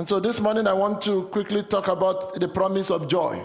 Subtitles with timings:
[0.00, 3.38] And so this morning I want to quickly talk about the promise of joy.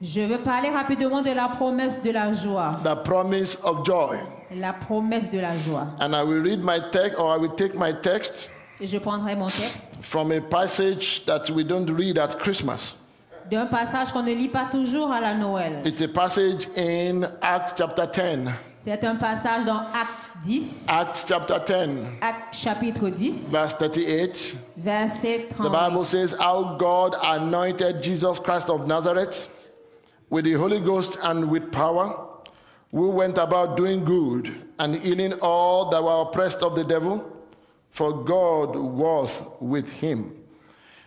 [0.00, 2.78] Je veux parler rapidement de la promesse de la joie.
[2.84, 4.16] The promise of joy.
[4.54, 5.88] La promesse de la joie.
[5.98, 8.48] And I will read my text or I will take my text
[8.80, 12.94] Et je prendrai mon texte from a passage that we don't read at Christmas.
[13.50, 15.82] d'un passage qu'on ne lit pas toujours à la Noël.
[15.84, 18.52] It's a passage in Acts chapter 10.
[18.86, 24.56] C'est un passage dans Acte 10, Acts chapter 10, Acte chapitre 10, verse 38.
[24.76, 29.48] verset The Bible says, How God anointed Jesus Christ of Nazareth
[30.30, 32.28] with the Holy Ghost and with power,
[32.92, 37.28] who went about doing good and healing all that were oppressed of the devil,
[37.90, 40.30] for God was with him.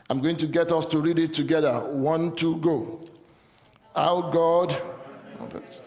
[0.09, 1.79] I'm going to get us to read it together.
[1.79, 3.07] One, two, go.
[3.95, 4.75] How God.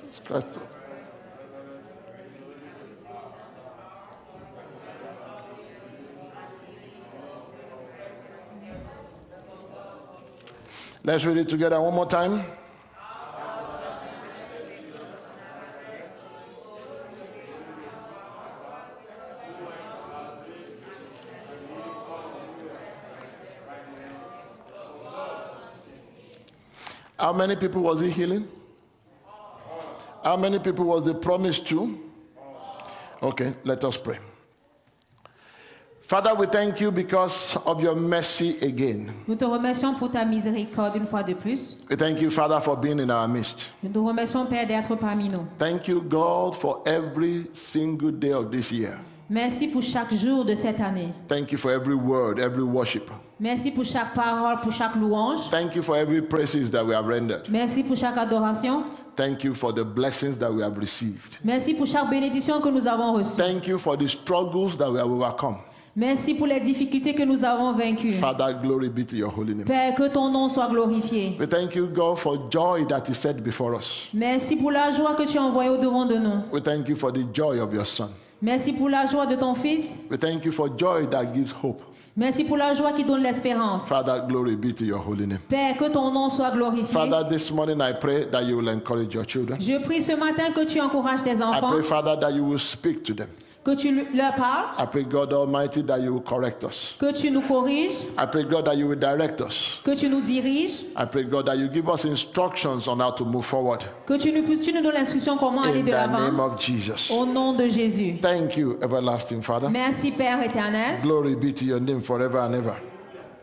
[0.00, 0.58] Jesus Christ.
[11.04, 12.44] Let's read it together one more time.
[27.18, 28.48] How many people was he healing?
[30.22, 31.98] How many people was the promise to?
[33.22, 34.18] Okay, let us pray.
[36.12, 39.10] Father, we thank you because of your mercy again.
[39.26, 41.78] Nous te remercions pour ta miséricorde une fois de plus.
[41.88, 43.70] We thank you, Father, for being in our midst.
[43.82, 45.46] Nous te remercions, Père, d'être parmi nous.
[45.58, 48.98] Thank you, God, for every single day of this year.
[49.30, 51.14] Merci pour chaque jour de cette année.
[51.28, 53.10] Thank you for every word, every worship.
[53.40, 55.48] Merci pour chaque parole, pour chaque louange.
[55.50, 57.48] Thank you for every praises that we have rendered.
[57.48, 58.84] Merci pour chaque adoration.
[59.16, 61.38] Thank you for the blessings that we have received.
[61.42, 63.38] Merci pour chaque bénédiction que nous avons reçue.
[63.38, 65.56] Thank you for the struggles that we have overcome.
[65.94, 68.12] Merci pour les difficultés que nous avons vaincues.
[68.12, 69.66] Father, glory be to your holy name.
[69.66, 71.36] Père, que ton nom soit glorifié.
[71.38, 74.08] We thank you, God, for joy that is set before us.
[74.14, 76.44] Merci pour la joie que tu as envoyée au-devant de nous.
[76.50, 78.08] We thank you for the joy of your Son.
[78.40, 79.98] Merci pour la joie de ton Fils.
[80.10, 81.82] We thank you for joy that gives hope.
[82.16, 83.86] Merci pour la joie qui donne l'espérance.
[83.88, 85.40] Father, glory be to your holy name.
[85.50, 86.84] Père, que ton nom soit glorifié.
[86.92, 89.58] Father, this morning I pray that you will encourage your children.
[89.60, 92.58] Je prie ce matin que tu encourages tes I enfants, pray, Father, that you will
[92.58, 93.28] speak to them.
[93.64, 96.94] Que tu leur parles, I pray, God Almighty, that you will correct us.
[96.98, 99.80] que tu nous corriges, I pray, God, that you will direct us.
[99.84, 103.24] que tu nous diriges, I pray, God, that you give us instructions on how to
[103.24, 103.84] move forward.
[104.06, 106.54] que tu nous, tu nous donnes l'instruction comment aller In de the name l'avant.
[106.54, 107.10] of Jesus.
[107.12, 108.18] Au nom de Jésus.
[108.20, 109.68] Thank you, everlasting Father.
[109.70, 111.00] Merci Père éternel.
[111.02, 112.74] Glory be to your name forever and ever.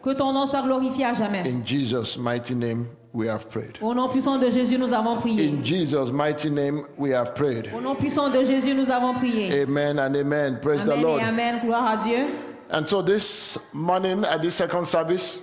[0.04, 1.44] Que ton nom soit glorifié à jamais.
[1.48, 3.80] In Jesus' mighty name, we have prayed.
[3.82, 5.48] Au nom puissant de Jésus, nous avons prié.
[5.50, 7.70] In Jesus' mighty name, we have prayed.
[7.74, 9.64] Au nom puissant de Jésus, nous avons prié.
[9.64, 10.60] Amen and amen.
[10.62, 11.22] Praise the Amen Lord.
[11.22, 11.60] et Amen.
[11.64, 12.28] Gloire à Dieu.
[12.72, 15.40] And so this morning at this second service,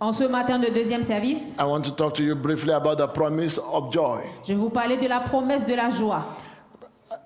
[0.00, 3.06] En ce matin de deuxième service, I want to talk to you briefly about the
[3.08, 4.20] promise of joy.
[4.44, 6.24] je vais vous parler de la promesse de la joie.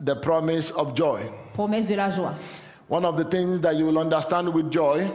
[0.05, 1.21] The promise of joy.
[1.55, 2.35] Promesse de la joie.
[2.89, 5.11] One of the things that you will understand with joy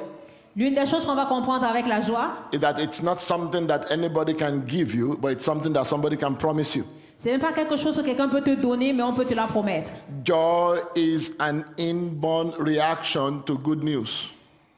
[0.57, 3.81] L'une des choses qu'on va comprendre avec la joie, is that it's not something that
[3.91, 6.84] anybody can give you, but it's something that somebody can promise you.
[7.19, 9.45] ce n'est pas quelque chose que quelqu'un peut te donner, mais on peut te la
[9.45, 9.91] promettre.
[10.25, 14.31] Joy is an inborn reaction to good news.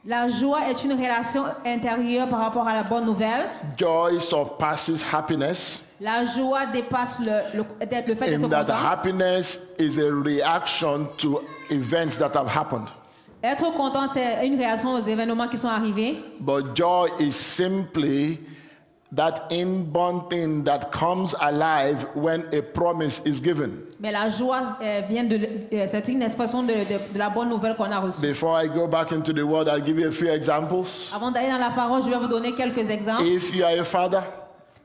[0.05, 3.47] La joie est une relation intérieure par rapport à la bonne nouvelle.
[3.77, 7.25] Joy surpasses happiness La joie dépasse le,
[7.57, 8.73] le- le fait d'être in that content.
[8.73, 12.87] happiness is a reaction to events that have happened.
[13.43, 16.17] Être content, c'est une réaction aux événements qui sont arrivés.
[16.41, 18.37] But joy is simply
[19.15, 23.71] that inborn thing that comes alive when a promise is given.
[24.01, 25.39] Mais la joie euh, vient de,
[25.73, 28.21] euh, c'est une expression de, de- de la bonne nouvelle qu'on a reçue.
[28.21, 30.87] Before I go back into the world, I'll give you a few examples.
[31.15, 33.23] Avant d'aller dans la parole, je vais vous donner quelques exemples.
[33.23, 34.21] If you are a father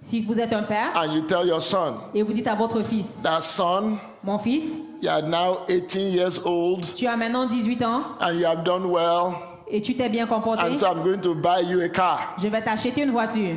[0.00, 2.82] Si vous êtes un père and you tell your son, et vous dites à votre
[2.82, 7.82] fils, that son, mon fils, you are now 18 years old tu as maintenant 18
[7.82, 9.34] ans and you have done well,
[9.70, 12.34] et tu t'es bien comporté, and so I'm going to buy you a car.
[12.38, 13.56] je vais t'acheter une voiture.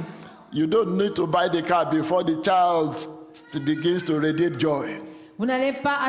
[0.53, 2.95] You don't need to buy the car before the child
[3.65, 4.87] begins to radiate joy.
[5.37, 5.99] Vous n'allez pas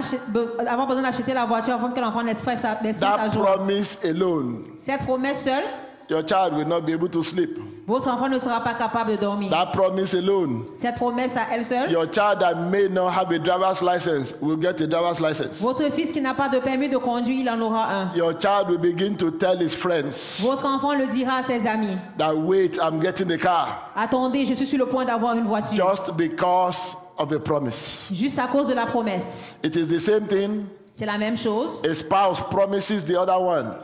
[0.66, 3.44] avoir besoin d'acheter la voiture avant que l'enfant n'expresse sa, n'exprime sa That joie.
[3.56, 5.64] promise alone, Cette promesse seule,
[6.08, 7.58] your child will not be able to sleep.
[7.86, 9.50] votre enfant ne sera pas capable de dormir.
[9.50, 13.38] That promise alone, Cette promesse à elle seule, your child that may not have a
[13.38, 15.60] driver's license will get a driver's license.
[15.60, 18.10] votre fils qui n'a pas de permis de conduire, il en aura un.
[18.14, 21.96] Your child will begin to tell his friends Votre enfant le dira à ses amis.
[22.18, 25.76] that wait, I'm getting a car Attendez, je suis sur le point d'avoir une voiture.
[25.76, 27.98] just because of a promise.
[28.12, 29.56] Juste à cause de la promesse.
[29.64, 30.66] It is the same thing.
[30.94, 31.80] C'est la même chose.
[31.84, 33.74] A spouse promises the other one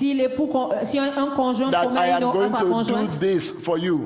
[0.00, 2.48] Si l'époux, con- euh, si un, un conjoint that I promet am une- à going
[2.50, 4.00] sa to do conjointe this for you.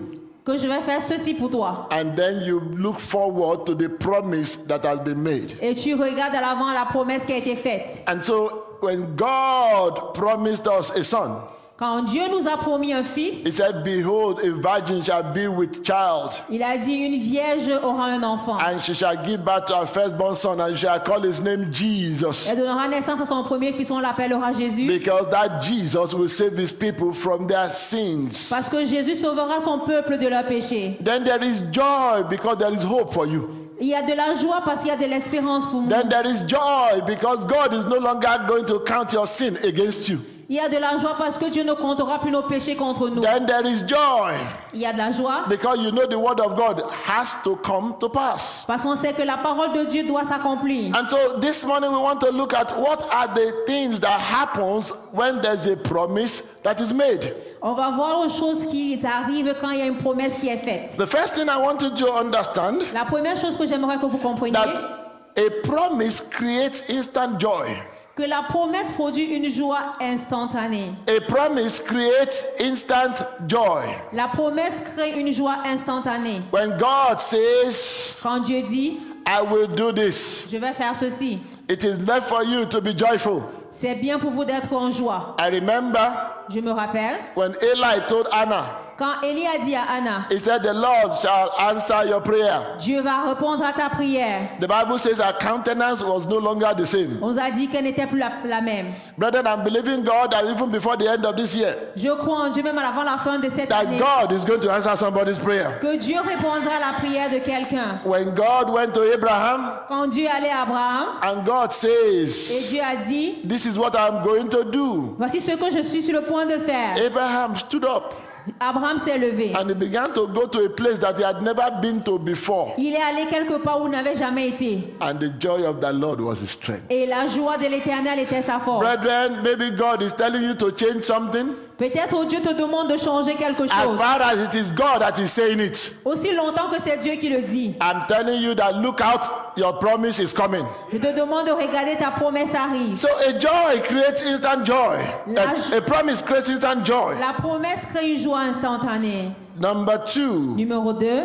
[0.45, 4.57] que je vais faire ceci pour toi, And then you look forward to the promise
[4.67, 5.57] that has been made.
[5.63, 8.01] et tu regardes à l'avant la promesse qui a été faite.
[8.09, 11.37] And so when God promised us a son,
[11.85, 15.85] Quand Dieu nous a promis un fils, he said, Behold, a virgin shall be with
[15.85, 18.57] child, il a dit une vierge aura un enfant.
[18.59, 21.71] and she shall give birth to her firstborn son, and she shall call his name
[21.73, 22.49] Jesus.
[22.49, 24.87] Elle donnera naissance à son premier fils, on l'appellera Jésus.
[24.87, 28.49] Because that Jesus will save his people from their sins.
[28.49, 30.97] Parce que Jésus sauvera son peuple de leurs péchés.
[31.05, 33.51] Then there is joy because there is hope for you.
[33.79, 35.91] Il y a de la joie parce qu'il y a de l'espérance pour moi.
[35.91, 40.09] Then there is joy because God is no longer going to count your sin against
[40.09, 40.19] you.
[40.49, 43.09] Il y a de la joie parce que Dieu ne comptera plus nos péchés contre
[43.09, 43.23] nous.
[43.23, 44.33] Then there is joy
[44.73, 47.57] Il y a de la joie because you know the word of God has to
[47.57, 48.65] come to pass.
[48.67, 50.95] parce qu'on sait que la parole de Dieu doit s'accomplir.
[50.95, 54.93] And so this morning we want to look at what are the things that happens
[55.13, 57.35] when there's a promise that is made.
[57.63, 60.59] On va voir aux choses qui arrivent quand il y a une promesse qui est
[60.59, 60.97] faite.
[60.99, 64.19] The first thing I want you to understand La première chose que j'aimerais que vous
[64.19, 65.05] compreniez, that
[65.37, 67.67] a promise creates instant joy.
[68.17, 70.93] Que la promesse produit une joie instantanée.
[71.09, 73.15] A promise creates instant
[73.49, 73.83] joy.
[74.13, 76.41] La promesse crée une joie instantanée.
[76.53, 81.39] When God says, Quand Dieu dit, I will do this, je vais faire ceci,
[81.69, 83.43] it is left for you to be joyful.
[83.73, 85.35] c'est bien pour vous d'être en joie.
[85.41, 86.13] I remember
[86.51, 88.67] Je me rappelle when Eli told Anna,
[88.99, 92.77] quand Élie a dit à Anna, he said, The Lord shall answer your prayer.
[92.79, 94.49] Dieu va répondre à ta prière.
[94.61, 97.19] The Bible says her countenance was no longer the same.
[97.23, 98.87] On nous a dit qu'elle n'était plus la, la même.
[99.19, 102.51] Brethren, I'm believing God that even before the end of this year, Je crois en
[102.51, 105.39] Dieu même avant la fin de cette that année God is going to answer somebody's
[105.39, 105.79] prayer.
[105.81, 108.01] que Dieu répondra à la prière de quelqu'un.
[108.05, 112.81] When God went to Abraham Quand Dieu allait à Abraham and God et says, Dieu
[112.81, 116.13] a dit, This is what I'm going to do, voici ce que je suis sur
[116.15, 116.95] le point de faire.
[117.05, 118.15] Abraham stood up
[118.61, 119.55] Abraham s'est levé.
[119.55, 122.75] and he began to go to a place that he had never been to before.
[122.77, 124.95] Il est allé quelque part où il n'avait jamais été.
[125.01, 126.85] And the joy of the Lord was his strength.
[126.91, 128.81] Et la joie de l'éternel était sa force.
[128.81, 131.55] Brethren, maybe God is telling you to change something.
[131.77, 133.99] Peut-être Dieu te demande de changer quelque As chose.
[133.99, 137.29] far as it is God that is saying it, Aussi longtemps que c'est Dieu qui
[137.29, 137.75] le dit.
[137.81, 139.23] I'm telling you that look out,
[139.57, 140.65] your promise is coming.
[140.93, 142.97] Je te demande de regarder ta promesse arrive.
[142.97, 144.99] So a joy creates instant joy.
[145.27, 147.17] La- A, a promise creates instant joy.
[147.19, 149.33] La promesse crée une joie instantanée.
[149.59, 151.23] Number two, Numéro 2.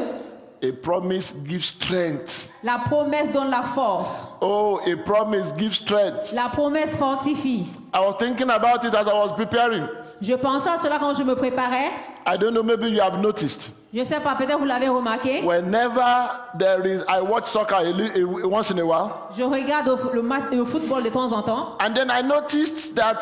[0.63, 2.51] a promise gives strength.
[2.63, 4.25] La promesse donne la force.
[4.41, 6.33] Oh, a promise gives strength.
[6.33, 7.67] La promesse fortifie.
[7.93, 9.87] I was thinking about it as I was preparing.
[10.21, 11.89] Je pensais à cela quand je me préparais.
[12.27, 13.69] I don't know, maybe you have noticed.
[13.93, 15.41] Je sais pas, peut-être vous l'avez remarqué.
[15.41, 16.29] Whenever
[16.59, 20.65] there is, I watch soccer a, li- a, once in a while, Je regarde le,
[20.65, 21.77] football de temps en temps.
[21.79, 23.19] and then I noticed that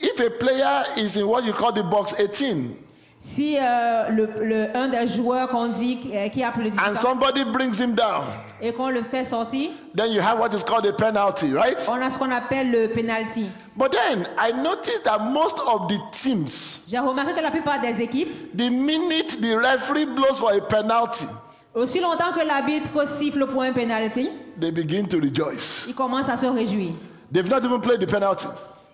[0.00, 2.74] if a player is in what you call the box 18,
[3.20, 6.92] Si euh, le, le- un des joueurs qu'on dit euh, qui a plus de and
[6.94, 8.24] 18 ans somebody brings him down,
[8.62, 11.78] et qu'on le fait sortir, then you have what is called a penalty, right?
[11.88, 13.46] on a ce qu'on appelle le penalty.
[13.76, 18.00] But then I noticed that most of the teams, J'ai remarqué que la plupart des
[18.02, 21.26] équipes, the minute the referee blows for a penalty,
[21.74, 24.28] aussi longtemps que l'arbitre siffle pour un penalty,
[24.60, 25.84] they begin to rejoice.
[25.88, 26.92] ils commencent à se réjouir.
[27.32, 28.48] They've not even played the penalty.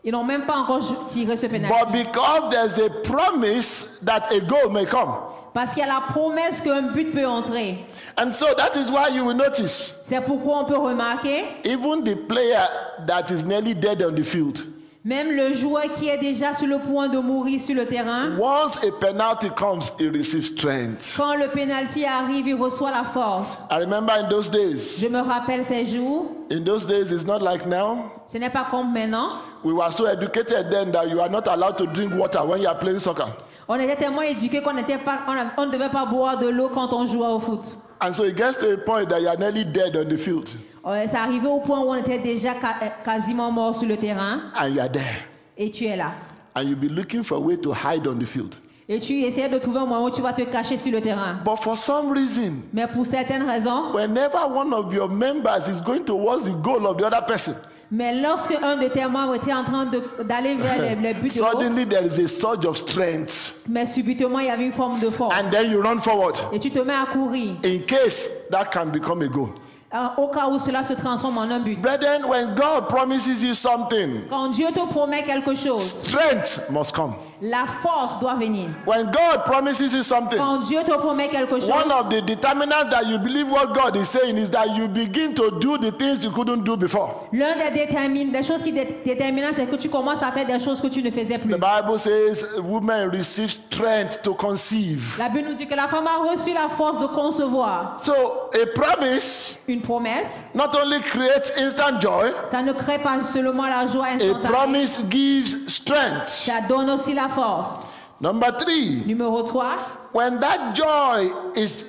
[0.05, 2.05] Ils n'ont même pas encore tiré ce But penalty.
[2.05, 5.17] because there's a promise that a goal may come.
[5.53, 7.85] Parce qu'il y a la promesse qu'un but peut entrer.
[8.19, 12.15] And so that is why you will notice C'est pourquoi on peut remarquer, even the
[12.17, 12.67] player
[13.07, 14.59] that is nearly dead on the field,
[15.05, 18.83] même le joueur qui est déjà sur le point de mourir sur le terrain, once
[18.83, 21.15] a penalty comes, he receives strength.
[21.17, 23.65] quand le penalty arrive, il reçoit la force.
[23.71, 27.43] I remember in those days, Je me rappelle ces jours, in those days, it's not
[27.43, 28.11] like now.
[28.27, 29.29] ce n'est pas comme maintenant.
[29.63, 32.69] We were so educated then that you are not allowed to drink water when you
[32.69, 33.27] are playing soccer.
[33.69, 35.19] On était tellement éduqués qu'on n'était pas,
[35.59, 37.61] on ne devait pas boire de l'eau quand on jouait au foot.
[38.01, 40.51] And so it gets to a point that you are nearly dead on the field
[40.85, 43.97] Euh, C'est arrivé au point où on était déjà ca- euh, quasiment mort sur le
[43.97, 45.25] terrain and you are there.
[45.59, 46.13] et tu es là.
[46.55, 48.55] And you'll be looking for a way to hide on the field.
[48.89, 51.39] Et tu essaies de trouver un moyen où tu vas te cacher sur le terrain.
[51.45, 56.05] But for some reason, Mais pour certaines raisons, whenever one of your members is going
[56.05, 57.55] towards the goal of the other person,
[57.91, 59.87] mais lorsque un de tes membres était en train
[60.25, 63.55] d'aller vers les, les buts de l'autre, suddenly there is a surge of strength.
[63.69, 65.35] mais subitement il y avait une forme de force.
[65.39, 68.87] And then you run forward Et tu te mets à courir in case that can
[68.87, 69.51] become a goal.
[69.95, 71.81] euh, au cas où cela se transforme en un but.
[71.81, 77.15] Brethren, when God promises you something, Quand Dieu te promet quelque chose, strength must come.
[77.43, 78.69] La force doit venir.
[78.87, 82.89] When God promises you something, Quand Dieu te promet quelque chose, one of the determinants
[82.91, 86.25] that you believe what God is saying is that you begin to do the things
[86.25, 87.27] you couldn't do before.
[87.33, 90.59] l'un des, détermine- des choses qui dé- déterminent, c'est que tu commences à faire des
[90.59, 91.53] choses que tu ne faisais plus.
[91.53, 95.17] The Bible says women receive strength to conceive.
[95.19, 98.01] La Bible nous dit que la femme a reçu la force de concevoir.
[98.03, 98.13] So
[98.55, 103.87] a promise Une promesse, not only creates instant joy, ça ne crée pas seulement la
[103.87, 106.27] joie a instantanée, promise gives strength.
[106.29, 107.85] ça donne aussi la force.
[108.21, 109.77] Number three, Numéro 3,
[110.13, 111.85] when that joy is,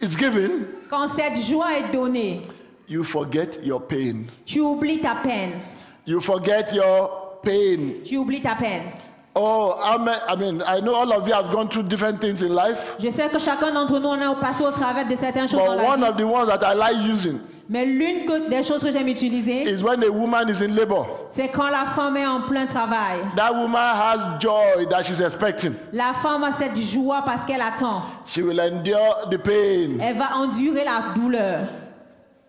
[0.00, 2.42] is given, quand cette joie est donnée,
[2.88, 4.26] you forget your pain.
[4.44, 5.60] tu oublies ta peine.
[6.06, 8.02] You forget your pain.
[8.04, 8.92] Tu oublies ta peine.
[9.36, 12.42] Oh, I mean, I mean, I know all of you have gone through different things
[12.42, 15.46] in life, Je sais que chacun d'entre nous, on est passé au travers de certaines
[15.48, 16.06] choses dans but la one vie.
[16.08, 17.38] of the ones that I like using
[17.72, 21.06] Mais l'une des choses que j'aime utiliser, is when a woman is in labor.
[21.28, 23.20] c'est quand la femme est en plein travail.
[23.36, 25.74] That woman has joy that she's expecting.
[25.92, 28.02] La femme a cette joie parce qu'elle attend.
[28.26, 30.00] She will endure the pain.
[30.00, 31.60] Elle va endurer la douleur.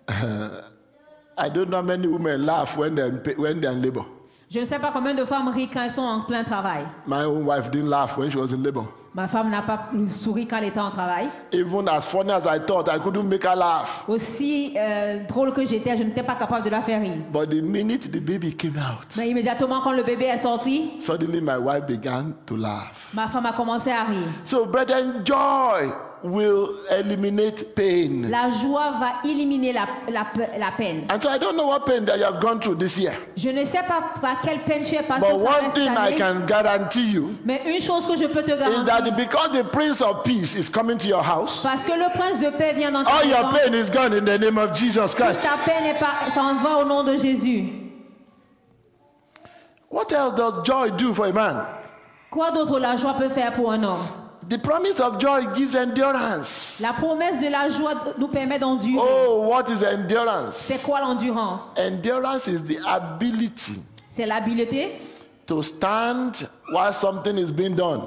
[1.37, 4.05] I don't know how many women laugh when they're in, pa- when they're in labor.
[4.49, 6.83] Je ne sais pas combien de femmes rient quand elles sont en plein travail.
[7.05, 8.85] My own wife didn't laugh when she was in labor.
[9.13, 11.27] Ma femme n'a pas souri quand elle était en travail.
[11.51, 14.05] Even as funny as I thought, I couldn't make her laugh.
[14.07, 17.17] Aussi euh, drôle que j'étais, je n'étais pas capable de la faire rire.
[17.31, 21.41] But the minute the baby came out, Mais immédiatement quand le bébé est sorti, suddenly
[21.41, 23.09] my wife began to laugh.
[23.13, 24.27] ma femme a commencé à rire.
[24.45, 25.91] So, brethren, joy
[26.23, 28.29] will eliminate pain.
[28.29, 30.25] La joie va éliminer la, la,
[30.57, 31.05] la peine.
[31.09, 33.13] And so, I don't know what pain that you have gone through this year.
[33.35, 36.45] Je ne sais pas par quelle peine tu es passé But one thing I can
[36.45, 40.01] guarantee you mais une chose que je peux te is garantir, that because the Prince
[40.01, 43.03] of Peace is coming to your house, parce que le prince de paix vient dans
[43.03, 45.41] ta all your maison, pain is gone in the name of Jesus toute Christ.
[45.41, 45.95] ta peine
[46.63, 47.69] va au nom de Jésus.
[49.89, 51.65] What else does joy do for a man?
[52.29, 54.20] Quoi d'autre la joie peut faire pour un homme?
[54.51, 56.75] The promise of joy gives endurance.
[56.81, 59.01] La promesse de la joie nous permet d'endurer.
[59.01, 60.55] Oh, what is endurance?
[60.57, 61.73] C'est quoi l'endurance?
[61.77, 64.99] Endurance is the ability C'est l'habileté
[65.47, 66.33] to stand
[66.73, 68.01] while something is being done.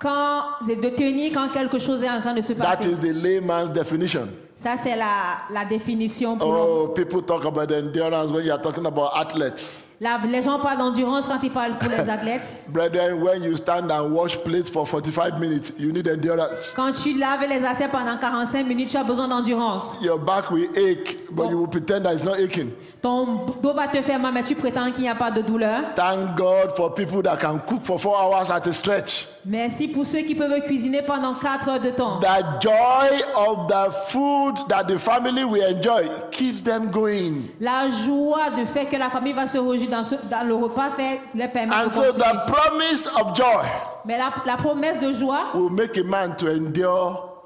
[0.00, 2.90] quand c'est de tenir quand quelque chose est en train de se That passer.
[2.92, 4.28] is the layman's definition.
[4.54, 6.48] Ça c'est la, la définition pour.
[6.48, 9.82] Oh, people talk about endurance when you are talking about athletes.
[10.00, 12.42] La- les gens parlent d'endurance quand ils parlent pour les athlètes.
[12.68, 16.72] Brethren, when you stand and wash plates for 45 minutes, you need endurance.
[16.74, 19.96] Quand tu laves les assiettes pendant 45 minutes, tu as besoin d'endurance.
[20.00, 22.70] Your back will ache, but you will pretend that it's not aching.
[23.02, 25.82] Ton dos va te faire mal, mais tu prétends qu'il n'y a pas de douleur.
[25.96, 29.26] Thank God for people that can cook for four hours at a stretch.
[29.46, 32.20] Merci pour ceux qui peuvent cuisiner pendant 4 heures de temps.
[32.20, 37.48] The joy of the food that the family will enjoy keeps them going.
[37.58, 40.90] La joie de fait que la famille va se réjouir dans, ce- dans le repas
[40.90, 42.22] fait les permet And de so continuer.
[42.22, 43.64] the promise of joy
[44.04, 47.42] Mais la, la promesse de joie will make a man to endure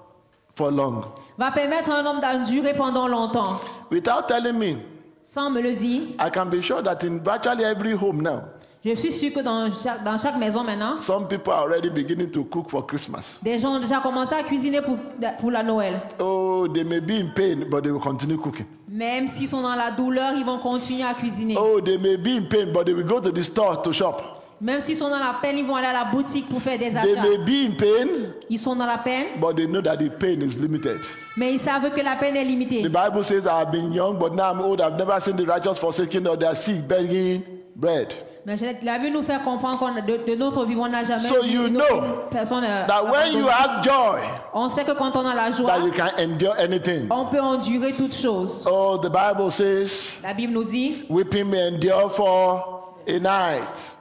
[0.56, 1.04] for long.
[1.38, 3.60] va permettre à un homme d'endurer pendant longtemps.
[3.92, 4.78] Without telling me,
[5.22, 8.42] Sans me le dire, I can be sure that in virtually every home now,
[8.84, 12.30] je suis sûr que dans chaque, dans chaque maison maintenant, some people are already beginning
[12.30, 13.38] to cook for Christmas.
[13.42, 14.96] des gens ont déjà commencé à cuisiner pour,
[15.40, 16.00] pour la Noël.
[16.20, 18.66] Oh, they may be in pain, but they will continue cooking.
[18.88, 21.56] Même s'ils sont dans la douleur, ils vont continuer à cuisiner.
[21.58, 24.22] Oh, they may be in pain, but they will go to the store to shop.
[24.60, 26.90] Même s'ils sont dans la peine, ils vont aller à la boutique pour faire des
[26.90, 27.22] They achats.
[27.22, 28.08] may be in pain,
[28.48, 31.00] Ils sont dans la peine, but they know that the pain is limited.
[31.36, 32.82] mais ils savent que la peine est limitée.
[32.82, 34.80] The Bible says, I have been young, but now I'm old.
[34.80, 37.42] I've never seen the righteous forsaken or their sick begging
[37.74, 38.14] bread.
[38.46, 41.28] Mais la Bible nous fait comprendre qu'on a- de, de notre vie, on n'a jamais
[41.28, 42.64] So vu you une know personne.
[42.64, 44.18] euh, That when you have joy,
[44.52, 47.06] On sait que quand on a la joie, that you can endure anything.
[47.10, 48.64] on peut endurer toutes choses.
[48.70, 53.96] Oh, the Bible says, La Bible nous dit, weeping may endure for a night,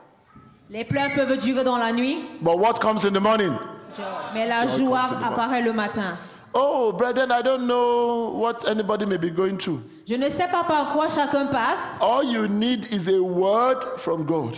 [0.69, 3.53] les pleurs peuvent durer dans la nuit, but what comes in the morning?
[4.33, 6.15] mais la joie apparaît le matin.
[6.53, 9.81] Oh, brethren, I don't know what anybody may be going through.
[10.07, 11.97] Je ne sais pas par quoi chacun passe.
[12.01, 14.55] All you need is a word from God.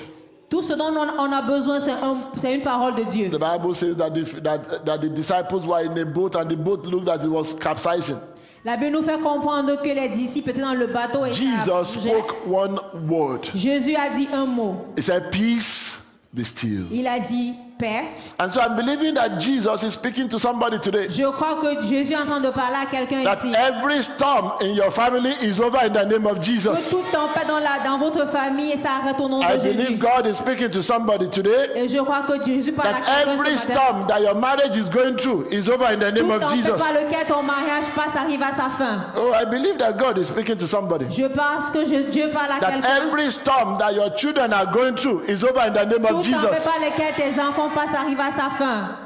[0.49, 3.29] Tout ce dont on a besoin, c'est un- une parole de Dieu.
[3.29, 6.55] The Bible says that the, that, that the disciples were in a boat and the
[6.55, 8.17] boat looked as it was capsizing.
[8.63, 12.35] La Bible nous fait comprendre que les disciples étaient dans le bateau et Jesus spoke
[12.47, 13.41] one word.
[13.53, 14.75] Jésus a dit un mot.
[14.97, 15.95] He said, Peace,
[16.33, 16.85] be still.
[16.91, 18.35] Il a dit paix.
[18.39, 21.07] And so I'm believing that Jesus is speaking to somebody today.
[21.09, 23.53] Je crois que Jésus est en train de parler à quelqu'un That ici.
[23.55, 26.89] every storm in your family is over in the name of Que Jesus.
[26.89, 29.87] toute tempête dans, la, dans votre famille et ça arrête au nom I de believe
[29.87, 29.97] Jésus.
[29.97, 31.69] God is speaking to somebody today.
[31.75, 33.79] Et je crois que Jésus parle à That quelqu'un every ce matin.
[33.81, 36.55] storm that your marriage is going through is over in the name Toute of tempête
[36.57, 36.77] Jesus.
[36.77, 39.05] par lequel ton mariage passe arrive à sa fin.
[39.17, 41.05] Oh, I believe that God is speaking to somebody.
[41.09, 42.89] Je pense que je- Dieu parle à That quelqu'un.
[43.07, 46.41] every storm that your children are going through is over in the name of Jesus.
[46.41, 48.97] tempête par laquelle tes enfants ton passe arrive à sa fin.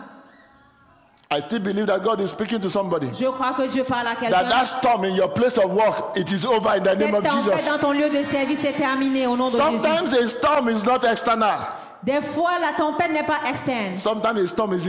[1.32, 3.08] I still believe that God is speaking to somebody.
[3.14, 4.50] Je crois que Dieu parle à That quelqu'un.
[4.50, 7.66] that storm in your place of work, it is over in the name of Jesus.
[7.68, 9.62] dans ton lieu de service est terminée au nom de Jésus.
[9.62, 11.68] Sometimes a storm is not external.
[12.02, 13.98] Des fois, la tempête n'est pas externe.
[13.98, 14.88] Sometimes a storm is.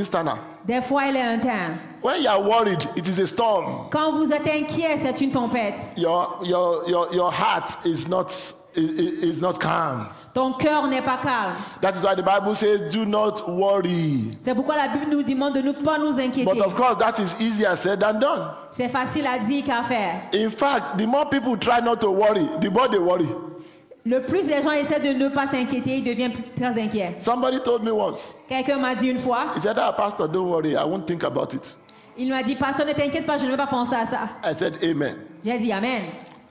[0.65, 1.77] Des fois, elle est interne.
[2.03, 3.89] When you are worried, it is a storm.
[3.91, 5.75] Quand vous êtes inquiet, c'est une tempête.
[5.97, 8.31] Your your your your heart is not
[8.77, 10.07] is, is not calm.
[10.41, 11.53] Ton cœur n'est pas calme.
[11.83, 15.53] That is why the Bible says, "Do not worry." C'est pourquoi la Bible nous demande
[15.53, 16.47] de ne pas nous inquiéter.
[16.51, 18.49] But of course, that is easier said than done.
[18.71, 20.15] C'est facile à dire qu'à faire.
[20.33, 23.29] In fact, the more people try not to worry, the more they worry.
[24.07, 27.17] Le plus les gens essaient de ne pas s'inquiéter, ils deviennent très inquiets.
[27.19, 28.35] Somebody told me once.
[28.49, 30.71] Quelqu'un m'a dit une fois, He said, "Ah, Pastor, don't worry.
[30.71, 31.77] I won't think about it."
[32.17, 34.21] il m'a dit, Pasteur, ne t'inquiète pas, je ne vais pas penser à ça.
[34.43, 36.01] I said, "Amen." J'ai dit Amen.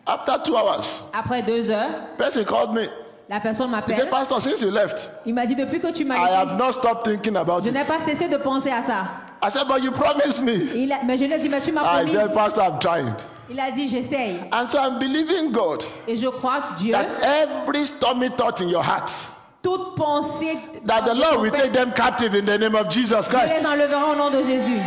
[0.05, 2.87] After two hours, Après deux heures, person called me.
[3.29, 3.95] La personne He m'appelle.
[3.95, 6.71] said, Pastor, since you left, Il m'a dit, depuis que tu m'as I have not
[6.73, 7.73] stopped thinking about je it.
[7.75, 9.05] n'ai pas cessé de penser à ça.
[9.41, 10.53] I said, but you promised me.
[10.75, 12.11] Il a- mais je lui ai dit, mais tu m'as I promis.
[12.13, 13.13] said, Pastor, I'm trying.
[13.51, 14.39] Il a dit, j'essaye.
[14.51, 18.67] And so I'm believing God Et je crois que Dieu, that every stormy thought in
[18.69, 19.09] your heart,
[19.63, 23.37] toute pensée, that the Lord will take them captive in the name of Jesus Dieu
[23.39, 23.55] Christ.
[23.59, 24.79] les enlèvera au nom de Jésus.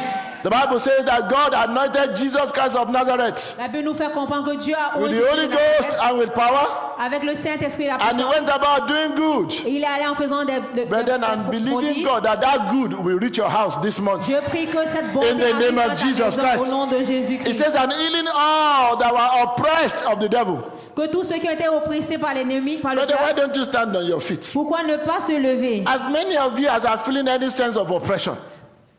[0.43, 4.51] The Bible says that God anointed Jesus Christ of Nazareth La Bible nous fait comprendre
[4.51, 6.67] que Dieu a with the Holy de Ghost and with power,
[6.99, 9.53] avec le Saint-Esprit et la and he went about doing good.
[9.65, 11.21] Et il est allé en faisant des, des- Brethren,
[11.51, 12.05] des believing.
[12.05, 14.27] God that that good will reach your house this month.
[14.29, 16.65] Je prie que cette bonté In the name of Jesus Christ.
[16.65, 17.59] au nom de It Jésus-Christ.
[17.59, 20.59] says, and healing all that were oppressed of the devil.
[20.97, 23.97] Que tous ceux qui ont été oppressés par l'ennemi, par le diable, don't you stand
[23.97, 24.51] on your feet?
[24.53, 25.85] pourquoi ne pas se lever?
[25.87, 28.37] As many of you as are feeling any sense of oppression,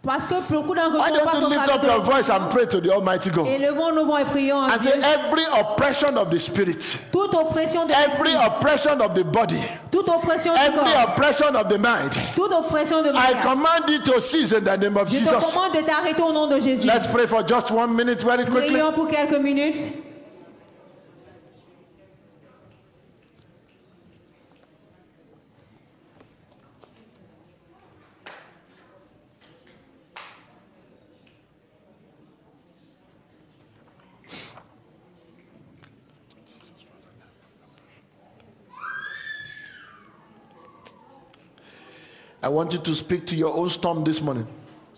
[0.06, 2.92] Parce que beaucoup d'entre why don't you lift up your voice and pray to the
[2.92, 3.48] Almighty God?
[3.48, 7.94] Élevons nos voix et prions and say, every oppression of the spirit, Toute oppression de
[7.94, 12.52] every oppression of the body, toute oppression du every corps, oppression of the mind, toute
[12.52, 15.54] oppression de I command it to cease in the name of Je te Jesus.
[15.54, 16.86] commande de t'arrêter au nom de Jésus.
[16.86, 18.72] Let's pray for just one minute very quickly.
[18.74, 19.88] Prions pour quelques minutes.
[42.54, 44.46] Want you to speak to your own storm this morning.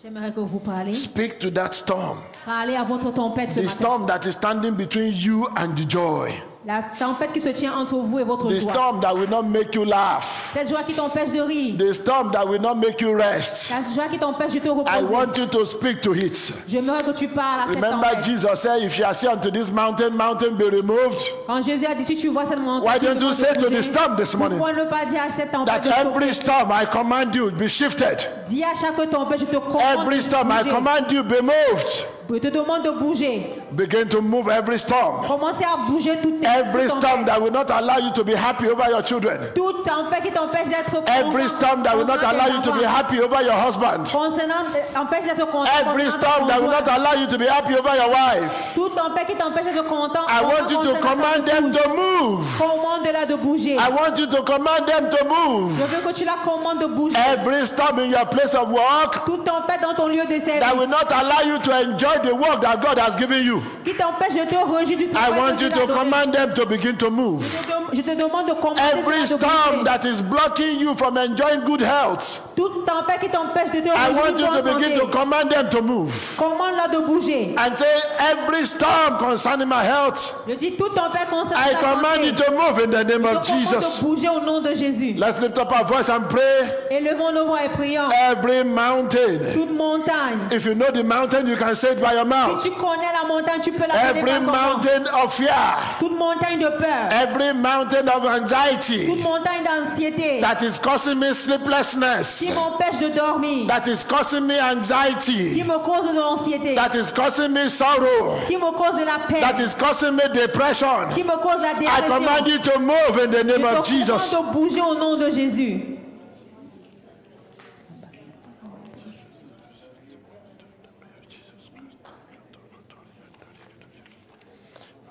[0.02, 0.92] J'aimerais que vous parliez.
[0.94, 3.68] Speak to that storm, Parlez à votre tempête ce the matin.
[3.76, 6.30] storm that is standing between you and the joy,
[6.66, 8.72] La tempête qui se tient entre vous et votre the joie.
[8.72, 11.74] storm that will not make you laugh, Cette joie qui t'empêche de rire.
[11.76, 13.70] the storm that will not make you rest.
[13.70, 15.02] La joie qui t'empêche de te I reposer.
[15.12, 16.50] want you to speak to it.
[16.66, 18.24] J'aimerais que tu parles à cette Remember, tempête.
[18.24, 21.94] Jesus said, If you are say unto this mountain, mountain be removed, Quand Jésus a
[21.94, 24.56] dit si tu vois cette montagne, Why don't you say to the storm this morning
[24.58, 28.16] Pourquoi ne pas dire à cette tempête that every storm I command you be shifted,
[28.48, 32.06] Dis à chaque tempête, je te commande every storm I command you be moved.
[32.28, 33.46] Je te demande de bouger.
[33.72, 35.26] Begin to move every storm.
[35.26, 38.88] Commencez à bouger toute Every storm that will not allow you to be happy over
[38.90, 39.38] your children.
[39.54, 41.02] Tempête qui t'empêche d'être.
[41.06, 44.04] Every storm that will not allow you to be happy over your husband.
[44.10, 45.70] Concernant, empêche d'être content.
[45.80, 46.96] Every storm that will not conjoint.
[46.96, 48.74] allow you to be happy over your wife.
[48.96, 50.26] Tempête qui t'empêche d'être content.
[50.28, 52.46] I want you to command them to move.
[52.58, 53.76] Commande-la de bouger.
[53.76, 55.72] I want you to command them to Je move.
[55.72, 57.16] veux que tu la commandes de bouger.
[57.16, 60.90] Every storm in your place of work tempête dans ton lieu de that will service
[60.90, 63.62] not allow you to enjoy the work that God has given you.
[63.84, 67.10] qui t'empêche de te réjouir du I want you to command them to begin to
[67.10, 67.42] move.
[67.44, 71.16] Je te dem- Je te demande de commander Every storm that is blocking you from
[71.16, 75.06] enjoying good health, Toute tempête qui t'empêche de te I want you to begin to
[75.08, 76.10] command them to move.
[76.38, 77.54] Commande-la de bouger.
[77.58, 82.26] And say, every storm concerning my health, Je dis toute tempête concernant I command santé.
[82.26, 83.96] you to move in the name Je of Jesus.
[83.98, 85.12] de bouger au nom de Jésus.
[85.18, 86.72] Let's lift up our voice and pray.
[86.90, 88.08] Élevons nos voix et prions.
[88.30, 89.52] Every mountain.
[89.52, 90.38] Toute montagne.
[90.50, 92.62] If you know the mountain, you can say it by your Si mouth.
[92.64, 95.52] tu connais la montagne, tu peux la Every mountain of fear,
[96.00, 97.10] Toute montagne de peur.
[97.10, 100.40] every mountain of Toute anxiety montagne d'anxiété.
[100.40, 103.66] that is causing me sleeplessness, Qui m'empêche de dormir.
[103.68, 106.74] that is causing me Qui anxiety, me cause de l'anxiété.
[106.74, 109.60] that is causing me sorrow, Qui me cause de la that peine.
[109.66, 111.12] is causing me depression.
[111.14, 112.48] Qui me cause la I command dépression.
[112.48, 114.30] you to move in the Je name te of Jesus.
[114.34, 115.82] commande de bouger au nom de Jésus.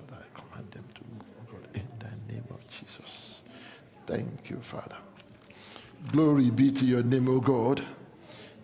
[0.07, 3.41] Father, I command them to move, God, in the name of Jesus.
[4.05, 4.97] Thank you, Father.
[6.11, 7.81] Glory be to your name, O God.